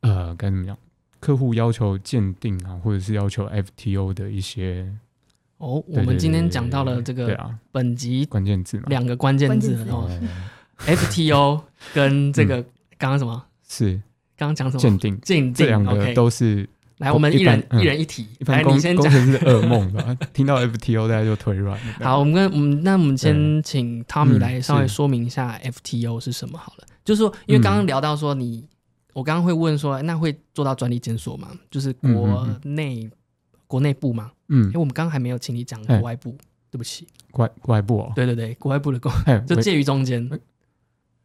[0.02, 0.78] 呃该怎么讲，
[1.20, 4.90] 客户要求鉴定啊，或者是要求 FTO 的一些。
[5.58, 10.10] 哦，我对们今天讲到了这个对啊，本集关键字嘛，两个关键字哦
[10.80, 11.62] ，FTO
[11.94, 12.62] 跟这个
[12.98, 13.46] 刚刚什么？
[13.68, 13.94] 是
[14.38, 14.82] 刚刚讲什么？
[14.82, 16.70] 鉴定，鉴定这两个都是
[17.04, 19.12] 来，我们一人一人一题，一般来，工工你先讲。
[19.12, 20.16] 程师的噩梦吧。
[20.34, 21.78] 听到 FTO 大家就腿软。
[22.02, 26.86] 好，我们跟我们那我们先对请 Tommy 嗯来稍微是说明一下 FTO 是什么好了。
[27.04, 28.66] 就是说，因为刚嗯刚聊到说你，
[29.14, 31.50] 我刚刚会问说，那会做到专利检索吗？
[31.70, 33.10] 就是嗯国嗯内
[33.68, 34.32] 国内部嘛？
[34.48, 36.38] 嗯因为，我们刚刚还没有请你讲哎国外部，
[36.72, 37.08] 对不起。
[37.32, 39.12] 国国外部哦，对对对，国外部的公
[39.46, 40.30] 就介于中间。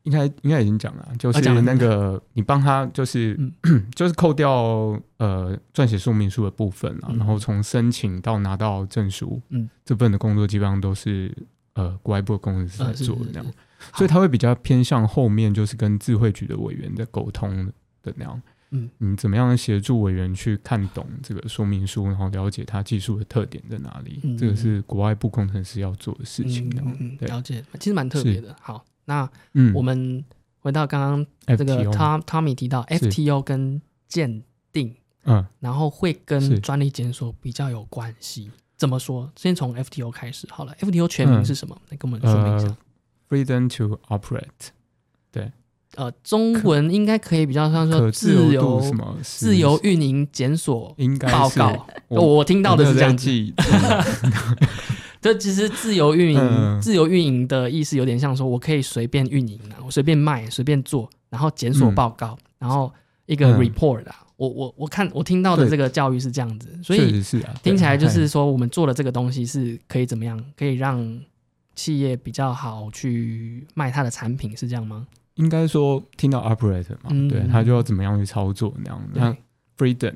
[0.09, 1.61] 应该应该已经讲了，就是啊讲了。
[1.61, 3.85] 那个你帮他就是嗯。
[3.94, 7.18] 就是扣掉呃撰写说明书的部分啊，嗯。
[7.18, 11.37] 然后从申请到拿到证书，嗯，这份的工作基本上都是
[11.75, 13.44] 呃国外部的工程师在做的那样。
[13.44, 13.53] 是，
[13.99, 17.66] 所以他会比较偏向后面就是跟智慧局的委员在沟通
[18.03, 18.40] 的那样。
[18.71, 18.88] 嗯。
[18.99, 24.21] 你怎么样协助委员去看懂这个说明书，然后了解它技术的特点在哪里？
[24.23, 26.71] 嗯这个是国外部工程师要做的事情。
[26.99, 28.55] 嗯，了解，其实蛮特别的。
[28.61, 30.23] 好，那嗯我们
[30.61, 34.94] 回到刚刚这个 FTO Tom Tommy 提到 FTO 跟鉴定，
[35.25, 38.51] 嗯然后会跟是专利检索比较有关系。
[38.77, 39.29] 怎么说？
[39.35, 40.73] 先从 FTO 开始好了。
[40.81, 41.77] FTO 全名嗯是什么？
[41.88, 42.66] 来跟我们说明一下。
[42.68, 42.77] 呃
[43.29, 44.68] ，freedom to operate，
[45.33, 45.51] 对
[45.97, 51.87] 呃，中文应该可以比较像说自自由什么自由运营检索应该报告。
[52.09, 53.25] 我我听到的是这样子。
[53.25, 53.53] 记，
[55.33, 56.81] 这其实自由运营，嗯。
[56.81, 61.95] 自由运营的意思有点像说，我可以随便运营啊，我随便卖，随便做，然后检索嗯。
[61.95, 62.93] 报告，然后
[63.27, 63.61] 一个嗯。
[63.61, 64.25] report 啊。
[64.37, 65.71] 我我我看我听到的对。
[65.71, 71.21] 这个教育是这样子，所以是啊，听起来就是说，我们做的这个东西是可以怎么样，可以让
[71.75, 75.07] 企业比较好去卖它的产品，是这样吗？
[75.35, 79.09] 应该说听到 operator 嘛，嗯对，他就要怎么样去操作那样。
[79.12, 79.37] 那
[79.77, 80.14] ，freedom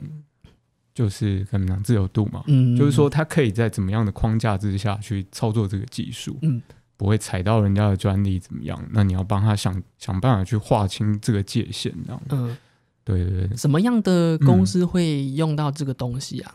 [0.94, 6.60] 就是怎么讲自由度嘛，嗯就是说，他可以在怎么样的框架之下去操作这个技术，嗯
[6.96, 8.80] 不会踩到人家的专利怎么样？
[8.92, 12.22] 那你要帮他想想办法去划清这个界限，这样。
[12.28, 12.56] 嗯，
[13.02, 16.54] 对对对，什么样的公司会用到这个东西啊？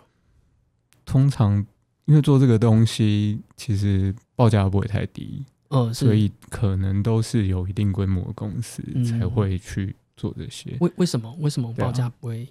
[1.03, 1.65] 通常
[2.05, 10.77] 因为做这个东西，其实报价不会太低，嗯，是所以可能都是有一定规模的公司嗯才会去做这些。
[10.79, 12.47] 为为什么为什么报价不会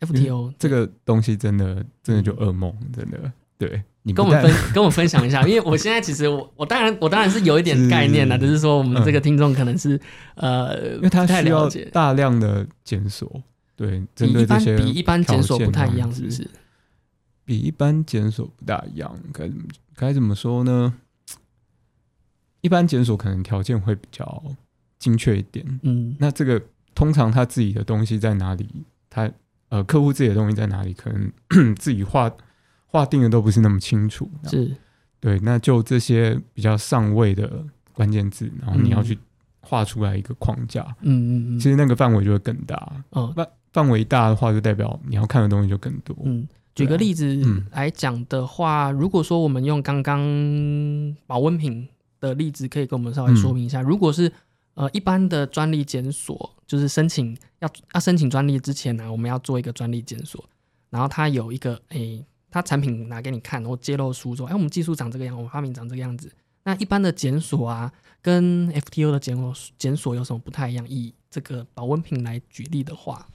[0.00, 3.32] FTO 这个东西真的真的就噩梦，真的。
[3.58, 10.00] 对你跟我们分 跟我分享一下，因为我现在其实我我当然我当然是有一点概念啦，只是说我们嗯这个听众可能是、
[10.36, 13.42] 呃因为他太需要大量的检索，
[13.74, 16.48] 对，针对这些比一般检索不太一样，是不是？
[17.44, 19.64] 比一般检索不大一样，该怎么
[19.96, 20.94] 该怎么说呢？
[22.60, 24.44] 一般检索可能条件会比较
[25.00, 26.62] 精确一点，嗯那这个
[26.94, 28.68] 通常他自己的东西在哪里，
[29.10, 29.28] 他
[29.68, 31.30] 呃客户自己的东西在哪里，可能
[31.76, 32.30] 自己划
[32.86, 34.30] 划定的都不是那么清楚。
[34.44, 34.74] 是
[35.20, 39.18] 对，那就这些比较上位的关键字，然后你要嗯去
[39.60, 43.04] 画出来一个框架，嗯嗯嗯其实那个范围就会更大。
[43.10, 43.34] 哦
[43.72, 46.16] 范围大的话，就代表你要看的东西就更多。
[46.24, 46.48] 嗯。
[46.74, 50.20] 举个例子嗯来讲的话，如果说我们用刚刚
[51.26, 51.86] 保温瓶
[52.20, 53.82] 的例子，可以跟我们稍微说明一嗯下。
[53.82, 54.32] 如果是
[54.78, 60.42] 呃一般的专利检索，就是申请要要申请专利之前呢、我们要做一个专利检索，
[60.88, 66.30] 然后它有一个诶，它产品拿给你看，然后揭露书说，哎，我们技术长这个样，我们发明长这个样子。
[66.62, 70.88] 那一般的检索啊，跟 FTO 的检索检索有什么不太一样？
[70.88, 73.26] 以这个保温瓶来举例的话，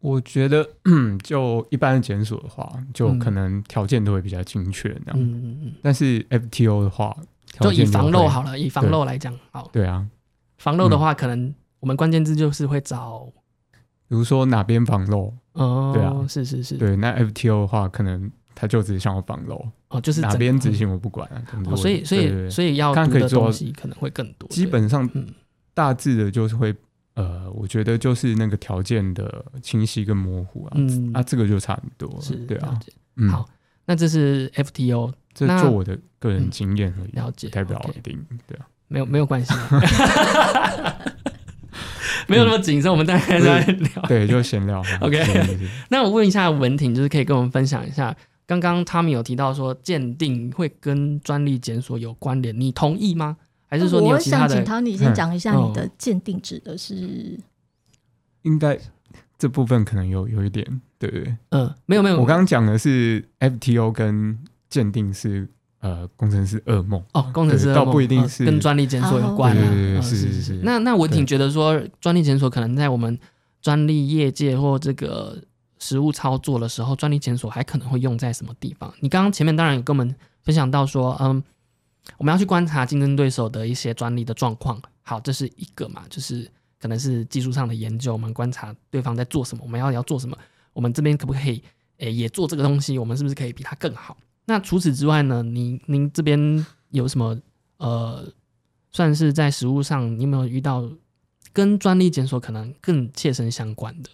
[0.00, 0.66] 我觉得，
[1.22, 5.22] 就一般的检索的话，就可能条件都会比较精确那样。
[5.22, 7.14] 嗯嗯嗯，但是 FTO 的话，
[7.58, 10.06] 就以防漏好了，以防漏来讲，好，对啊，
[10.58, 13.26] 防漏的话，可能我们关键字就是会找
[14.08, 16.14] 比如说哪边防漏，哦，对啊。
[16.28, 21.28] 是是是，对，那 FTO 的话，可能他就只想要防漏，哦，就是哪边执行我不管
[21.76, 25.26] 所以所以所以要看可以做东西可能会更多，基本上嗯。
[25.72, 26.74] 大致的就是会，
[27.14, 31.10] 呃，我觉得就是那个条件的清晰跟模糊啊，嗯。
[31.14, 32.78] 啊，这个就差很多了是，对啊，
[33.16, 33.48] 嗯，好，
[33.86, 38.66] 那这是 FTO 这那做我的个人嗯经验而已，了解代表一定对啊。
[38.88, 39.54] 没有没有关系，
[42.26, 44.02] 没有那么谨慎，我们大概在聊。
[44.08, 45.18] 对，就闲聊 OK
[45.90, 48.14] 那我问一下文婷，就是可以跟我们分享一下，
[48.46, 53.36] 刚刚他们有提到说鉴定会跟专利检索有关联，你同意吗？
[53.68, 54.48] 还是说你有我其他的？
[54.48, 57.38] 想请唐你先讲一下嗯你的鉴定指的是
[58.42, 58.76] 应该
[59.38, 61.36] 这部分可能有有一点，对不对。
[61.50, 64.36] 嗯，没有没有，我刚刚讲的是 FTO 跟
[64.70, 65.46] 鉴定是
[65.80, 69.60] 呃工程师噩梦，哦，工程师噩梦呃不一定是跟专利检索有关啊。
[69.60, 73.18] 对对对嗯是是是是是那那我挺觉得说，专利检索可能在我们
[73.60, 75.42] 专利业界或这个
[75.78, 78.92] 实务操作的时候，专利检索还可能会用在什么地方？
[79.00, 81.42] 你刚刚前面当然有跟我们分享到说，嗯，
[82.16, 84.80] 我们要去观察竞争对手的一些专利的状况。
[85.02, 90.36] 好，这是一个嘛，就是可能是技术上的研究，我们观察对方在做什么，我们要要做什么，
[90.72, 91.62] 我们这边可不可以
[91.98, 92.98] 诶、也做这个东西？
[92.98, 94.16] 我们是不是可以比他更好？
[94.46, 95.42] 那除此之外呢？
[95.42, 97.38] 您您这边有什么
[97.76, 98.26] 呃，
[98.90, 100.90] 算是在实物上，你有没有遇到
[101.52, 104.10] 跟专利检索可能更切身相关的？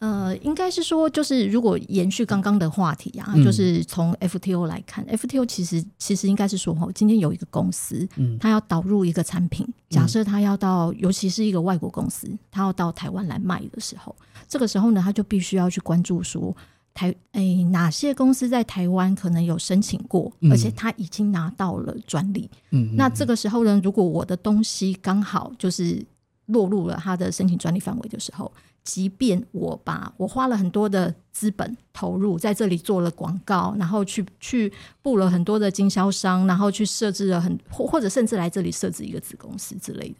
[0.00, 14.14] 呃，应该是说，就是如果延续刚刚的话题啊，嗯就是从 FTO 来看，FTO 其实其实应该是说，哈，今天有一个公司，嗯它要导入一个产品，假设它要到，尤其是一个外国公司，它要到台湾来卖的时候，
[14.46, 16.54] 这个时候呢，它就必须要去关注说。
[16.94, 22.50] 台诶，哪些公司在台湾可能有申请过，嗯而且他已经拿到了专利？
[22.70, 26.04] 嗯，那这个时候呢，如果我的东西刚好就是
[26.46, 28.50] 落入了他的申请专利范围的时候，
[28.82, 34.72] 即便我把我花了很多的资本投入在这里做了广告，然后去去
[35.02, 40.14] 布了很多的经销商，然后去设置了很或或者甚至来这里设置一个子公司之类的。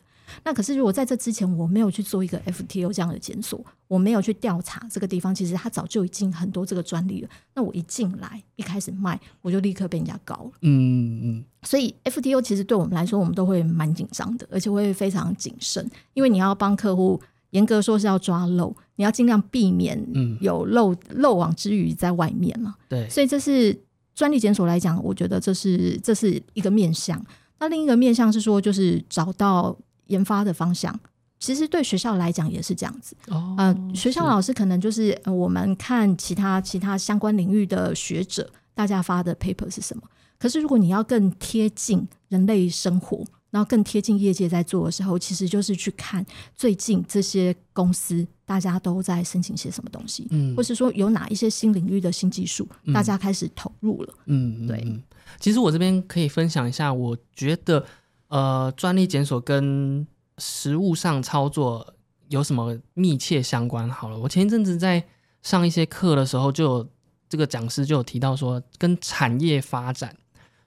[0.45, 7.29] 那可是如果在这之前我没有去做一个 FTO 这样的检索，我没有去调查这个地方，其实它早就已经很多这个专利了。
[7.55, 10.51] 那我一进来一开始卖，我就立刻被人家告了。
[10.63, 22.75] 嗯嗯所以 FTO 其实对我们来说，我们都会蛮紧张的，而且会非常谨慎，因为你要帮客户严格说是要抓漏，你要尽量避免嗯有漏漏网之鱼在外面嘛。
[22.89, 23.77] 对，所以这是
[24.15, 27.25] 专利检索来讲，我觉得这是这是一个面向。
[27.61, 29.77] 那另一个面向是说，就是找到
[30.09, 30.99] 研发的方向。
[31.41, 40.03] 其实对学校来讲也是这样子，哦呃，学校老师可能就是、呃我们看其他其他相关领域的学者，大家发的 paper 是什么。
[40.37, 50.57] 可是如果你要更贴近人类生活，然后更贴近业界在做的时候，其实就是去看最近这些公司大家都在申请些什么东西，嗯。
[50.57, 52.93] 或是说有哪一些新领域的新技术，嗯。
[52.93, 54.15] 大家开始投入了。
[54.27, 55.01] 嗯，嗯对嗯。
[55.39, 57.85] 其实我这边可以分享一下，我觉得
[58.29, 60.07] 呃，专利检索跟
[60.39, 61.95] 实物上操作
[62.29, 63.89] 有什么密切相关？
[63.89, 65.03] 好了，我前一阵子在
[65.43, 66.89] 上一些课的时候，就有
[67.29, 70.15] 这个讲师就有提到说，跟产业发展，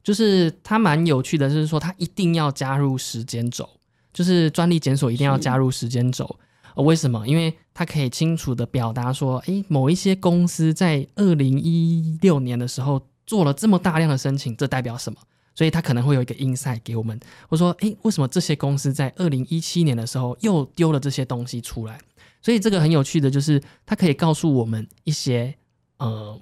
[0.04, 3.70] 就是它蛮有趣的，就是说它一定要加入时间轴，
[4.12, 6.38] 就是专利检索一定要加入时间轴。
[6.74, 7.28] 呃为什么？
[7.28, 15.20] 因为它可以清楚的表达说，诶，某一些公司在二零一六年的时候做了这么大量的申请，这代表什么？
[15.62, 22.00] 所以他可能会有一个 insight 给我们，我说，诶，为什么这些公司在二零一七年的时候又丢了这些东西出来？
[22.42, 25.54] 所以这个很有趣的就是，它可以告诉我们一些
[26.00, 26.42] 呃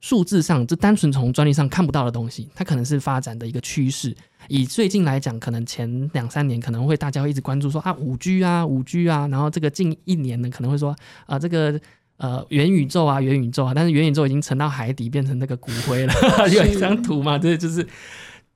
[0.00, 4.16] 数字上，这单纯从专利上看不到的东西，它可能是发展的一个趋势。
[4.48, 11.78] 以最近来讲，可能前两三年可能会大家会一直关注说啊五 G 啊五 G 啊，然后这个近一年呢可能会说啊这个
[12.16, 16.14] 呃元宇宙啊元宇宙啊，但是元宇宙已经沉到海底变成那个骨灰了，
[16.48, 17.86] 有一张图嘛，这就是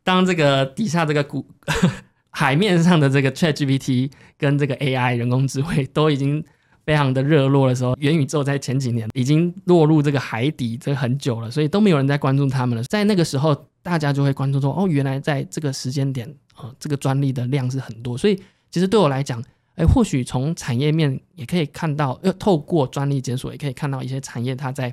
[0.05, 1.47] 当这个底下这个骨
[2.31, 6.43] 海面上的这个 ChatGPT 跟这个 AI 人工智慧都已经
[6.85, 12.83] 非常的热络的时候，元宇宙在前几年已经落入这个海底这很久了，所以都没有人在关注他们了。
[12.85, 18.41] 在那个时候，大家就会关注说，哦，原来在这个时间点啊、这个专利的量是很多，所以
[18.71, 19.43] 其实对我来讲，
[19.77, 24.93] 哎，或许从产业面也可以看到，呃，透过专利检索也可以看到一些产业它在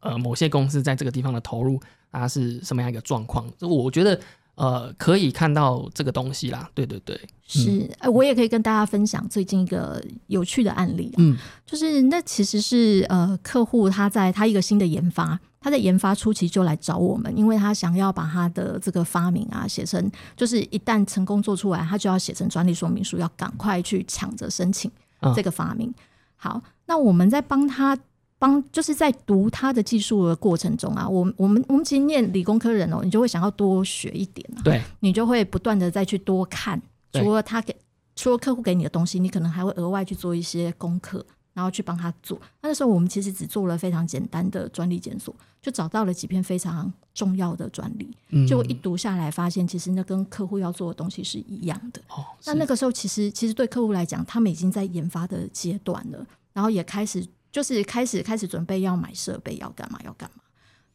[0.00, 1.80] 呃某些公司在这个地方的投入，
[2.12, 3.50] 它是什么样一个状况。
[3.60, 4.20] 我觉得
[4.54, 24.90] 呃可以看到这个东西啦，对对对，是，呃，我也可以跟大家分享最近一个有趣的案例啊，嗯就是那其实是呃客户他在他一个新的研发，他在研发初期就来找我们，因为他想要把他的这个发明啊写成，就是一旦成功做出来，他就要写成专利说明书，要赶快去抢着申请。
[25.20, 25.94] 嗯这个发明。
[26.34, 27.96] 好，那我们在帮他
[28.42, 36.82] 帮，就是在读他的技术的过程中啊，我们我们我们其实念理工科人哦，你就会想要多学一点啊，对，你就会不断的再去多看，
[37.12, 37.76] 除了他给
[38.16, 41.24] 除了客户给你的东西，你可能还会额外去做一些功课。
[41.54, 42.40] 然后去帮他做。
[42.62, 48.08] 那时候我们其实只做了非常简单的专利检索，就找到了几篇非常重要的专利。
[48.30, 52.00] 嗯结果一读下来，发现其实那跟客户要做的东西是一样的。
[52.08, 57.22] 哦，那那个时候，其实其实对客户来讲，他们已经在研发的阶段了，然后也开始
[57.52, 60.42] 就是开始开始准备要买设备，要干嘛要干嘛。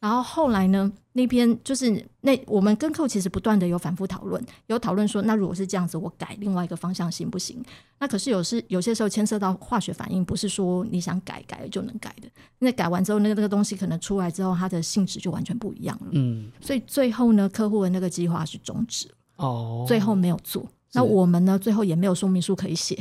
[0.00, 1.90] 然后后来呢，那边就是
[2.20, 7.60] 那我们跟客户其实不断的有反复讨论，有讨论说，那如果是这样子，我改另外一个方向行不行？
[7.98, 12.28] 那可是有时有些时候牵涉到化学反应，不是说你想改改了就能改的。
[12.60, 16.10] 那改完之后，那个那个东西可能出来之后，它的性质就完全不一样了。
[16.12, 19.14] 嗯，所以最后呢，客户的那个计划是终止了。
[19.38, 20.64] 哦，最后没有做。
[20.94, 21.58] 那我们呢？
[21.58, 22.98] 最后也没有说明书可以写，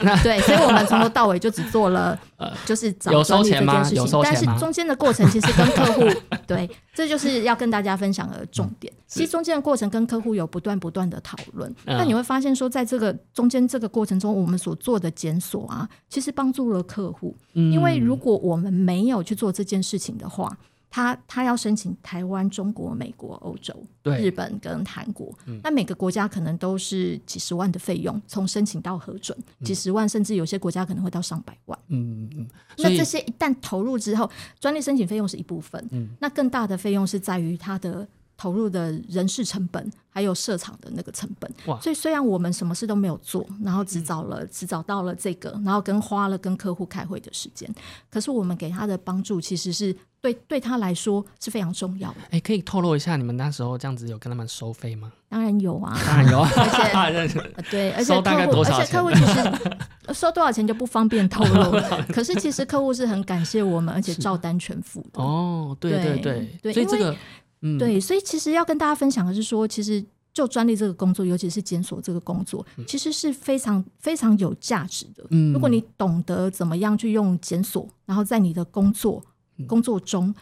[0.00, 2.18] 因为 对，所以我们从头到尾就只做了，
[2.64, 4.22] 就是找有收专利钱吗有这件事情。
[4.22, 8.92] 但收钱吗是中间的过程其实跟客户， 对，这就是要跟大家分享的重点。
[9.06, 11.70] 其实中间的过程跟客户有不断不断的讨论。
[11.84, 17.36] 嗯那你会发现说，在这个中间这个过程中，我们所做的检索啊，其实帮助了客户。
[17.52, 20.56] 嗯因为如果我们没有去做这件事情的话，
[20.94, 23.74] 他他要申请台湾、中国、美国、欧洲、
[24.04, 31.76] 日本跟韩国，那每个国家可能都是几十万的费用，从申请到核准，几十万，甚至有些国家可能会到上百万。
[31.88, 32.48] 嗯嗯，嗯。
[32.78, 34.30] 那这些一旦投入之后，
[34.60, 36.10] 专利申请费用是一部分，嗯。
[36.20, 38.06] 那更大的费用是在于它的
[38.44, 41.50] 投入的人事成本，还有设厂的那个成本。
[41.80, 47.66] 所以虽然我们什么事都没有做，然后只找了、只找到了这个，然后跟花了跟客户开会的时间，
[48.10, 52.16] 可是我们给他的帮助其实是对对他来说是非常重要的。
[52.32, 55.10] 哎，可以透露一下你们那时候这样子有跟他们收费吗？
[55.30, 56.50] 当然有啊，当然有，啊
[57.16, 62.04] 而且呃 对，而且客户，而且客户其实收多少钱就不方便透露了。
[62.12, 65.22] 可是其实客户是很感谢我们，而且照单全付的。
[65.22, 67.16] 哦，对对对对因为所以这个
[67.64, 75.24] 嗯，对，所以其实要跟大家分享的是说，其实就专利这个工作，尤其是检索这个工作，其实是非常非常有价值的。
[75.30, 79.24] 嗯如果你懂得怎么样去用检索，然后在你的工作
[79.56, 80.34] 嗯工作中，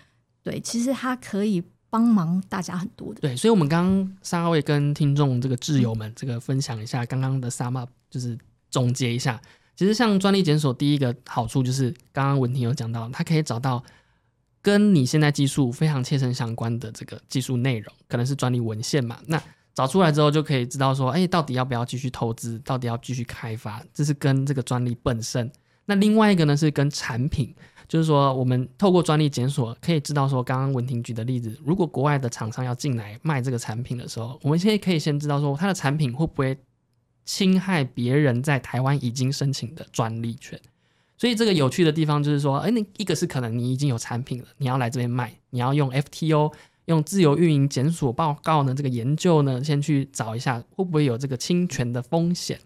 [0.42, 3.20] 对，其实它可以帮忙大家很多的。
[3.20, 8.36] 对，所以我们刚刚三位跟听众这个挚友们这个分享一下刚刚的 sum up，就是
[8.70, 9.40] 总结一下。
[9.76, 13.82] 其实像专利检索，第一个好处就是刚刚文婷有讲到，它可以找到
[14.62, 19.18] 跟你现在技术非常切身相关的这个技术内容，可能是专利文献嘛。
[19.26, 19.42] 那
[19.74, 25.50] 找出来之后，就可以知道说，哎，到底要不要继续投资，到底要继续开发，这是跟这个专利本身。
[25.86, 27.52] 那另外一个呢是跟产品，
[27.88, 36.56] 就是说我们透过专利检索可以知道说，刚刚文婷举的例子，如果国外的厂商要进来卖这个产品的时候，我们现在可以先知道说它的产品会不会
[37.24, 40.60] 侵害别人在台湾已经申请的专利权。
[41.18, 46.52] 所以这个有趣的地方就是说，哎，那一个是可能你已经有产品了，你要来这边卖，你要用 FTO
[46.86, 52.58] 用自由运营检索报告呢，这个研究呢，先去找一下会不会有这个侵权的风险。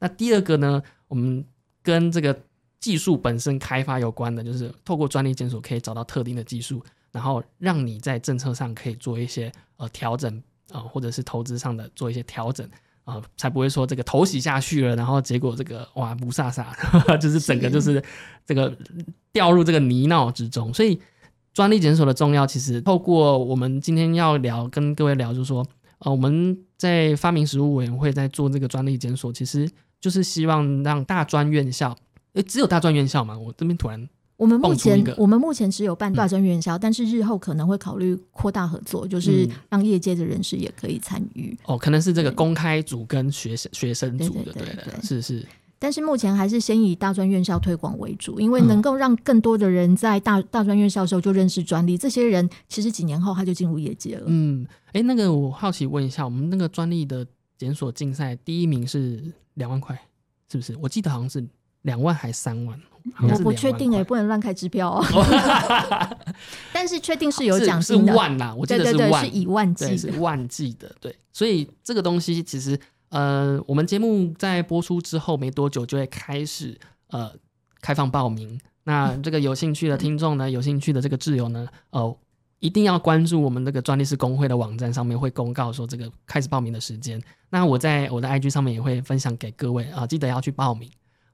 [0.00, 1.44] 那第二个呢，我们
[1.82, 2.36] 跟这个
[2.80, 6.82] 技术本身开发有关的，就是透过专利检索可以找到特定的技术，
[7.12, 10.36] 然后让你在政策上可以做一些呃调整
[10.70, 12.68] 啊、呃或者是投资上的做一些调整
[13.04, 16.64] 啊、呃才不会说这个头洗下去了，然后结果这个哇不飒飒，
[17.18, 18.02] 就是整个就是
[18.46, 18.76] 这个
[19.32, 20.72] 掉入这个泥淖之中。
[20.72, 21.00] 所以
[21.52, 25.66] 专利检索的重要，其实透过我们今天要聊跟各位聊，就是说
[25.98, 29.68] 呃我们在发明实务委员会在做这个专利检索，其实
[30.00, 31.96] 就是希望让大专院校。
[32.34, 33.36] 诶，只有大专院校嘛？
[33.36, 34.08] 我这边突然
[34.40, 39.50] 我们目前我们目前只有办大专院校，但是日后可能会考虑扩大合作，就是嗯。
[39.68, 41.54] 让业界的人士也可以参与。
[41.66, 45.02] 哦，可能是这个公开组跟学生学生组对的，对了，对对对。
[45.02, 45.46] 是是，
[45.78, 48.66] 但是目前还是先以大专院校推广为主，因为嗯。
[48.66, 54.24] 能够让更多的人在大大专院校的时候就认识专利，这些人其实几年后他就进入业界了。
[54.26, 57.26] 嗯，哎，那个我好奇问一下，我们那个专利的
[57.58, 59.22] 检索竞赛第一名是
[59.54, 59.94] 两万块，
[60.50, 60.74] 是不是？
[60.80, 61.46] 我记得好像是
[61.82, 62.80] 两万还三万，
[63.22, 65.04] 我不确定哎、万块不能乱开支票哦。
[66.72, 72.78] 但是确定是有是是奖金的，万啦，我记得万，是以万对，计万计的，对，所以这个东西其实，
[73.08, 76.78] 呃，我们节目在播出之后没多久就会开始
[77.08, 77.32] 呃
[77.80, 78.60] 开放报名。
[78.84, 82.16] 那这个有兴趣的听众呢，有兴趣的这个挚友呢，呃，
[82.58, 87.22] 一定要关注我们这个专利师工会的网站上面会公告说这个开始报名的时间。
[87.50, 90.90] 那我在我的 IG 上面也会分享给各位啊、记得要去报名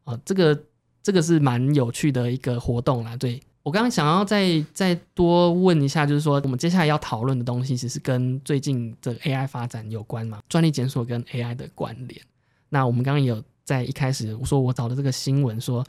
[0.06, 0.58] 啊、这个
[1.02, 3.16] 这个是蛮有趣的一个活动啦。
[3.16, 12.20] 对我刚刚想要再再多问一下，就是说我们接下来要讨论的东西，其实跟最近的 AI 发展有关嘛，专利检索跟 AI 的关联。
[12.68, 15.84] 那我们刚刚有在一开始我说我找的这个新闻说，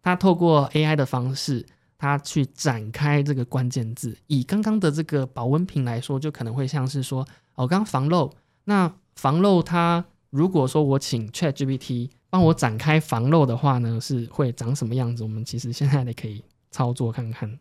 [0.00, 1.66] 他透过 AI 的方式，
[1.98, 4.16] 他去展开这个关键字。
[4.28, 8.32] 以刚刚的这个保温瓶来说，就可能会像是说，哦，刚刚防漏，
[8.64, 15.22] 那防漏它如果说我请 ChatGPT 帮我展开防漏的话呢，是会长什么样子？
[15.22, 17.58] 我们其实现在也可以操作看看。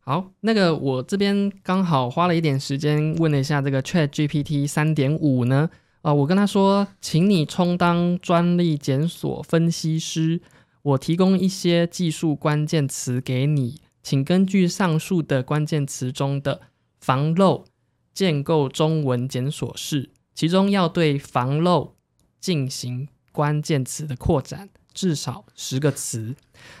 [0.00, 5.68] 好，那个我这边刚好花了一点时间问了一下这个 Chat GPT 三点五呢，
[6.00, 10.40] 啊，我跟他说，请你充当专利检索分析师，
[10.80, 16.62] 我提供一些技术关键词给你，请根据上述的关键词中的
[16.98, 17.66] 防漏
[18.14, 21.94] 建构中文检索式，其中要对防漏
[22.40, 23.08] 进行
[23.38, 24.68] 关键词的扩展。
[24.92, 26.34] 至少十个词，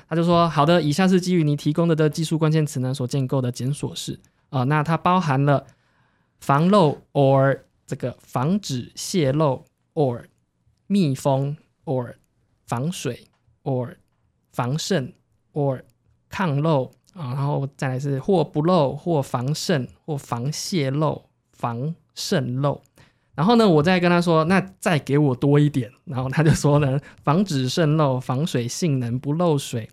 [0.08, 4.18] 他就说好的，以下是基于你提供的的技术关键词呢所建构的检索式
[4.50, 5.64] 啊，那它包含了
[6.40, 10.24] 防漏 or 这个防止泄漏 or
[10.88, 12.16] 密封 or
[12.66, 13.28] 防水
[13.62, 13.94] or
[14.50, 15.12] 防渗
[15.52, 15.82] or
[16.28, 22.82] 抗漏啊，然后再来是或不漏或防渗或防泄漏防渗漏。
[23.38, 25.88] 然后呢，我再跟他说，那再给我多一点。
[26.06, 29.88] 然后他就说呢，防止渗漏、防水性能不漏水、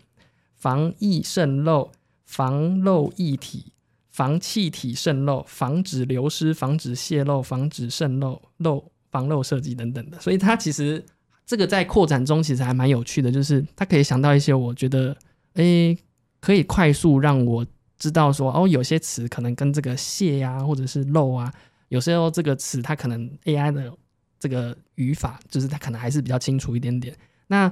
[0.55, 1.91] 防溢渗漏、
[2.25, 3.71] 防漏液体、
[4.09, 10.19] 防气体渗漏、防止流失、防止泄漏、防止渗漏、漏防漏设计等等的。
[10.19, 11.05] 所以它其实
[11.45, 15.15] 这个在扩展中其实还蛮有趣的，就是它可以想到一些我觉得，
[15.53, 15.95] 诶，
[16.41, 17.63] 可以快速让我
[17.99, 21.53] 知道说，哦，有些词可能跟这个泄呀，或者是漏啊。
[21.95, 23.89] 有时候这个词它可能 AI 的
[24.37, 27.15] 这个语法，就是它可能还是比较清楚一点点。
[27.47, 27.71] 那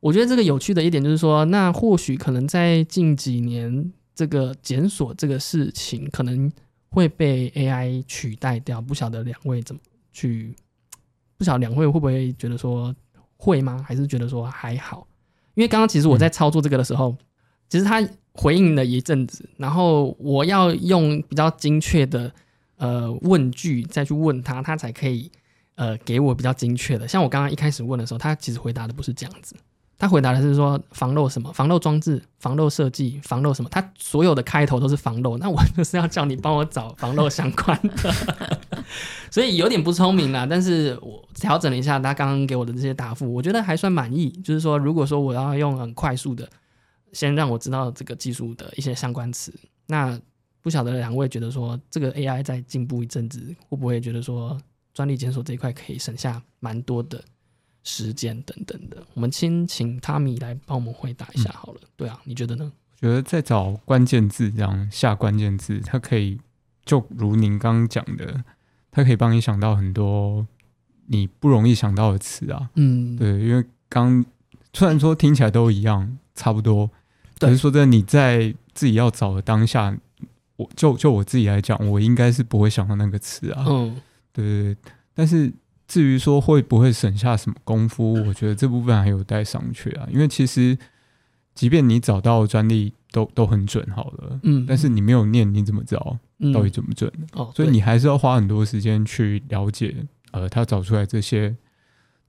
[0.00, 6.50] 我觉得这个有趣的一点就是说，那或许可能在近几年，这个检索这个事情可能
[6.88, 8.80] 会被 AI 取代掉。
[8.80, 9.80] 不晓得两位怎么
[10.12, 10.52] 去？
[11.36, 12.92] 不晓得两位会不会觉得说
[13.36, 13.80] 会吗？
[13.86, 15.06] 还是觉得说还好？
[15.54, 17.16] 因为刚刚其实我在操作这个的时候，
[17.68, 22.34] 其实他回应了一阵子，然后我要用比较精确的。
[22.80, 25.30] 呃，问句再去问他，他才可以
[25.74, 27.06] 呃给我比较精确的。
[27.06, 29.54] 像我刚刚一开始问的时候，他其实回答的不是这样子，
[29.98, 35.36] 他回答的是说防漏什么，防漏装置、防漏设计、防漏什么，他所有的开头都是防漏。
[35.36, 38.14] 那我就是要叫你帮我找防漏相关的，
[39.30, 40.46] 所以有点不聪明啦。
[40.48, 44.30] 但是我调整了一下他刚刚给我的这些答复，我觉得还算满意。
[44.42, 46.48] 就是说，如果说我要用很快速的，
[47.12, 49.52] 先让我知道这个技术的一些相关词，
[49.86, 50.18] 那。
[50.62, 54.60] 不晓得两位觉得说这个 AI 在进步一阵子，会不会觉得说
[54.92, 57.22] 专利检索这一块可以省下蛮多的
[57.82, 59.02] 时间等等的？
[59.14, 61.80] 我们先请 Tommy 来帮我们回答一下好了。
[61.96, 62.70] 对啊，你觉得呢？
[63.00, 66.38] 我觉得在找关键字这样下关键字，它可以
[66.84, 68.44] 就如您刚刚讲的，
[68.90, 70.46] 它可以帮你想到很多
[71.06, 72.68] 你不容易想到的词啊。
[72.74, 74.22] 嗯，对，因为刚
[74.74, 76.90] 虽然说听起来都一样，差不多，
[77.38, 79.96] 但是说真的，你在自己要找的当下。
[80.74, 83.64] 就就我自己来讲，我应该是不会想到那个词啊。
[83.68, 84.00] 嗯，
[84.32, 84.92] 对对对。
[85.14, 85.52] 但是
[85.86, 90.08] 至于说会不会省下什么功夫，我觉得这部分还有待商榷啊。
[90.10, 90.76] 因为其实，
[91.54, 96.18] 即便你找到专利都都很准好了，嗯，但是你没有念，你怎么知道
[96.52, 97.12] 到底准不准？
[97.32, 99.94] 哦，所以你还是要花很多时间去了解，
[100.32, 101.56] 呃，他找出来这些。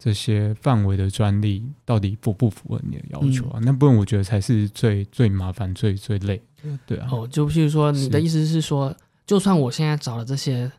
[0.03, 3.59] 这些范围的专利到底符不符合你的要求啊？
[3.61, 6.41] 那部分我觉得才是最最麻烦、最最累。
[6.87, 7.07] 对啊。
[7.11, 8.91] 哦，就譬如说，你的意思是说，
[9.27, 10.71] 就算我现在找了这些，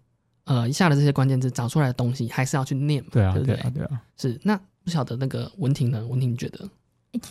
[0.43, 3.11] 呃，一下的这些关键字找出来的东西，还是要去念嘛？
[3.13, 4.03] 对啊，对啊，对啊。
[4.17, 4.37] 是。
[4.43, 6.05] 那不晓得那个文婷呢？
[6.09, 6.69] 文婷觉得，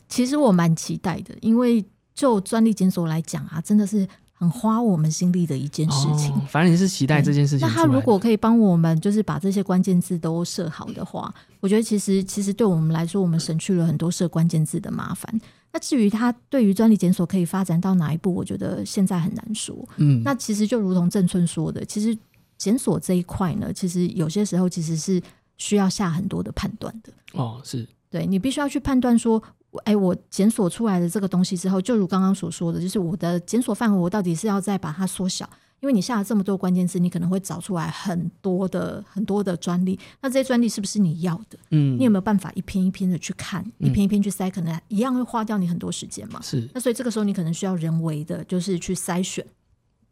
[0.07, 1.83] 其实我蛮期待的，因为
[2.15, 4.07] 就专利检索来讲啊，真的是。
[4.41, 6.33] 很花我们心力的一件事情。
[6.47, 7.67] 反正你是期待这件事情。
[7.67, 15.39] 那他如果可以帮我们，就是把这些关键字都设好的话，我觉得其实其实对我们来说，我们省去了很多设关键字的麻烦。
[15.71, 19.77] 那至于他对于专利检索可以发展到哪一步，我觉得现在很难说。
[19.97, 22.17] 嗯，那其实就如同郑春说的，其实
[22.57, 25.21] 检索这一块呢，其实有些时候其实是
[25.57, 27.13] 需要下很多的判断的。
[27.33, 29.39] 哦，是对你必须要去判断说。
[29.85, 35.49] 哎，我检索出来的这个东西之后，就如刚刚所说的，就是我的检索范围，我到底是要再把它缩小？
[35.79, 39.97] 因为你下了这么多关键字，你可能会找出来很多的很多的专利。
[40.21, 41.57] 那这些专利是不是你要的？
[41.71, 44.51] 嗯，你有没有办法一篇一篇的去看，一篇一篇去筛？
[44.51, 46.39] 可能一样会花掉你很多时间嘛。
[46.43, 46.69] 是。
[46.73, 49.43] 那所以这个时候你可能需要人为的，就是去筛选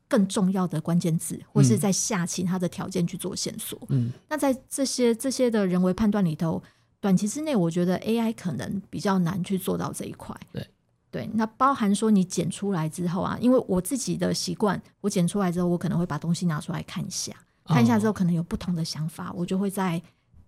[0.07, 3.79] 更重要的关键字，或是在下其他的条件去做线索。
[3.89, 4.11] 嗯。
[4.27, 6.63] 那在这些这些的人为判断里头。
[7.01, 10.35] 短期之内，我觉得 AI 可能比较难去做到这一块。
[10.51, 10.67] 对
[11.11, 17.33] 对，那包含说你剪出来之后啊，因为我自己的习惯，我剪出来之后，我可能会把东西拿出来看一下，
[17.65, 19.99] 看一下之后可能有不同的想法，我就会在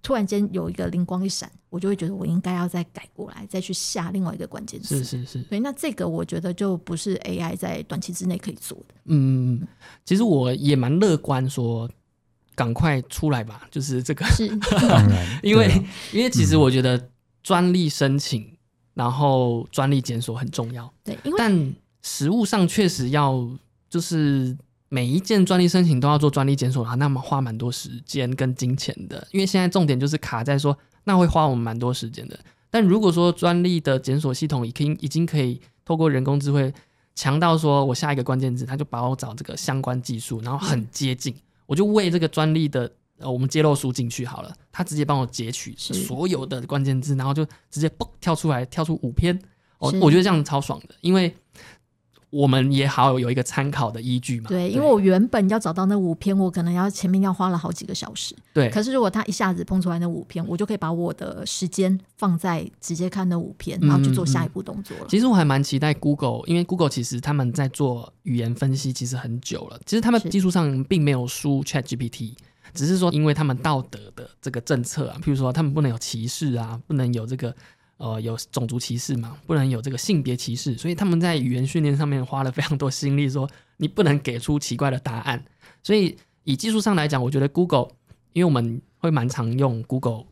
[0.04, 4.98] 突然间有一个灵光一闪，我就会觉得我应该要再改过来，再去下另外一个关键词。
[4.98, 8.96] 是是是，对，那这个我觉得就不是 AI 在短期之内可以做的。
[9.06, 9.68] 嗯，
[10.06, 11.90] 其实我也蛮乐观，说
[12.56, 14.26] 赶快出来吧，就是这个，
[15.42, 15.84] 因为、啊。
[16.12, 17.10] 因为其实我觉得
[17.42, 18.46] 专利申请，
[18.94, 23.48] 然后专利检索很重要，对，因为但实物上确实要
[23.90, 24.58] 就是
[24.90, 29.26] 每一件专利申请都要做专利检索的话，那么花蛮多时间跟金钱的。
[29.32, 32.38] 因为现在重点就是卡在说，那会花我们蛮多时间的。
[32.70, 36.74] 但如果说专利的检索系统已经已经可以透过人工智慧
[37.16, 41.36] 强到说我下一个关键字，它就把我找这个相关技术，然后很接近，
[41.72, 49.34] 我就喂这个专利的呃我们揭露书进去好了，它直接帮我截取是所有的关键字，然后就直接嘣跳出来，跳出五篇。
[49.78, 51.34] 哦，我觉得这样超爽的，因为
[52.32, 54.48] 我们也好有一个参考的依据嘛。
[54.48, 58.34] 对，因为我原本要找到那五篇，我可能要前面要花了好几个小时。
[58.54, 65.06] 对可是如果他一下子蹦出来那五篇，我就可以把我的时间放在直接看那五篇，嗯然后去做下一步动作了。
[65.10, 72.34] 其实我还蛮期待 Google，因为 Google 其实他们在做语言分析其实很久了，其实他们技术上并没有输 Chat GPT，
[72.74, 77.54] 只是说因为他们道德的这个政策啊，譬如说他们不能有歧视啊，不能有这个
[78.02, 83.48] 呃有种族歧视嘛，不能有这个性别歧视，所以他们在语言训练上面花了非常多心力，说
[83.78, 85.46] 你不能给出奇怪的答案。
[85.84, 87.90] 所以以技术上来讲，我觉得 Google，
[88.34, 90.26] 因为我们会蛮常用 Google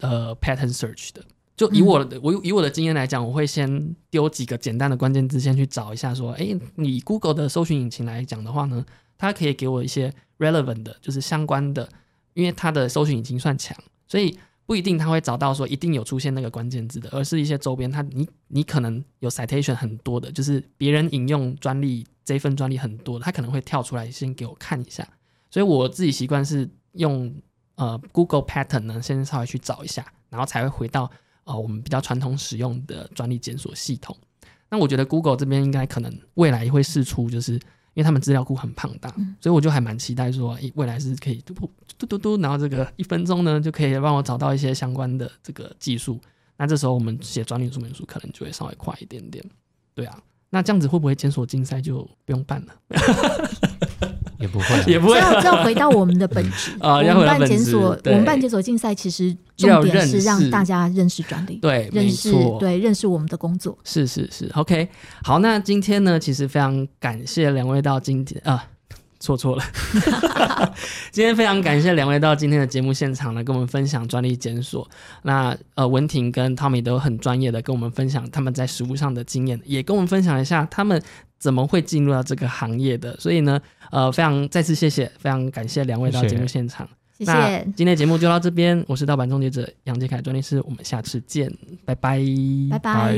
[0.00, 1.24] 呃 pattern search 的。
[1.56, 8.84] 就以我的、我以我的经验来讲，我会先丢几个简单的关键字，先去找一下，说，哎，你 Google 的搜寻引擎来讲的话呢，
[9.16, 11.88] 它可以给我一些 relevant 的，就是相关的，
[12.34, 13.74] 因为它的搜寻引擎算强，
[14.06, 14.36] 所以
[14.66, 25.08] 不一定他会找到说一定有出现那个关键字的，而是一些周边，它你你可能有 citation 很多的，就是别人引用专利这份专利很多的，他可能会跳出来先给我看一下，
[25.50, 27.32] 所以我自己习惯是用
[27.76, 31.08] 呃 Google pattern 呢，先稍微去找一下，然后才会回到
[31.44, 34.16] 呃我们比较传统使用的专利检索系统。
[34.68, 37.60] 那我觉得 Google 这边应该可能未来会试出，就是
[37.96, 39.08] 因为他们资料库很庞大，
[39.40, 41.54] 所以我就还蛮期待说，诶未来是可以嘟
[41.96, 46.20] 嘟嘟嘟，然后这个一分钟呢就可以帮我找到一些相关的这个技术。
[46.58, 49.42] 那这时候我们写专利说明书可能就会稍微快一点点。
[49.94, 52.74] 对啊，那这样子会不会检索竞赛就不用办了？
[54.38, 54.66] 也不会。
[54.66, 55.14] 啊， 也不会。
[55.14, 63.76] 这要要回到我们的本质 啊我要们办回到本质检索，我们办检索竞赛，其实重点是让大家认识专利，对，认识，对认识我们的工作。
[63.84, 64.88] 是是是，OK，
[65.22, 68.64] 好，那今天呢，其实非常感谢两位到今天啊，
[69.18, 69.64] 错错了，
[71.10, 74.88] 今天非常感谢两位到今天的节目现场来跟我们分享专利检索。
[75.22, 81.02] 那呃，文婷跟汤米都很专业的跟我们分享他们在实务上的经验，也跟我们分享一下他们
[81.46, 83.16] 怎么会进入到这个行业的？
[83.20, 83.60] 所以呢
[83.92, 86.88] 呃非常再次谢谢非常感谢两位到节目现场。
[87.16, 87.64] 谢谢。
[87.76, 91.48] 今天节目就到这边我是盗版终结者杨杰凯专利师我们下次见
[91.84, 92.20] 拜拜
[92.68, 93.16] 拜拜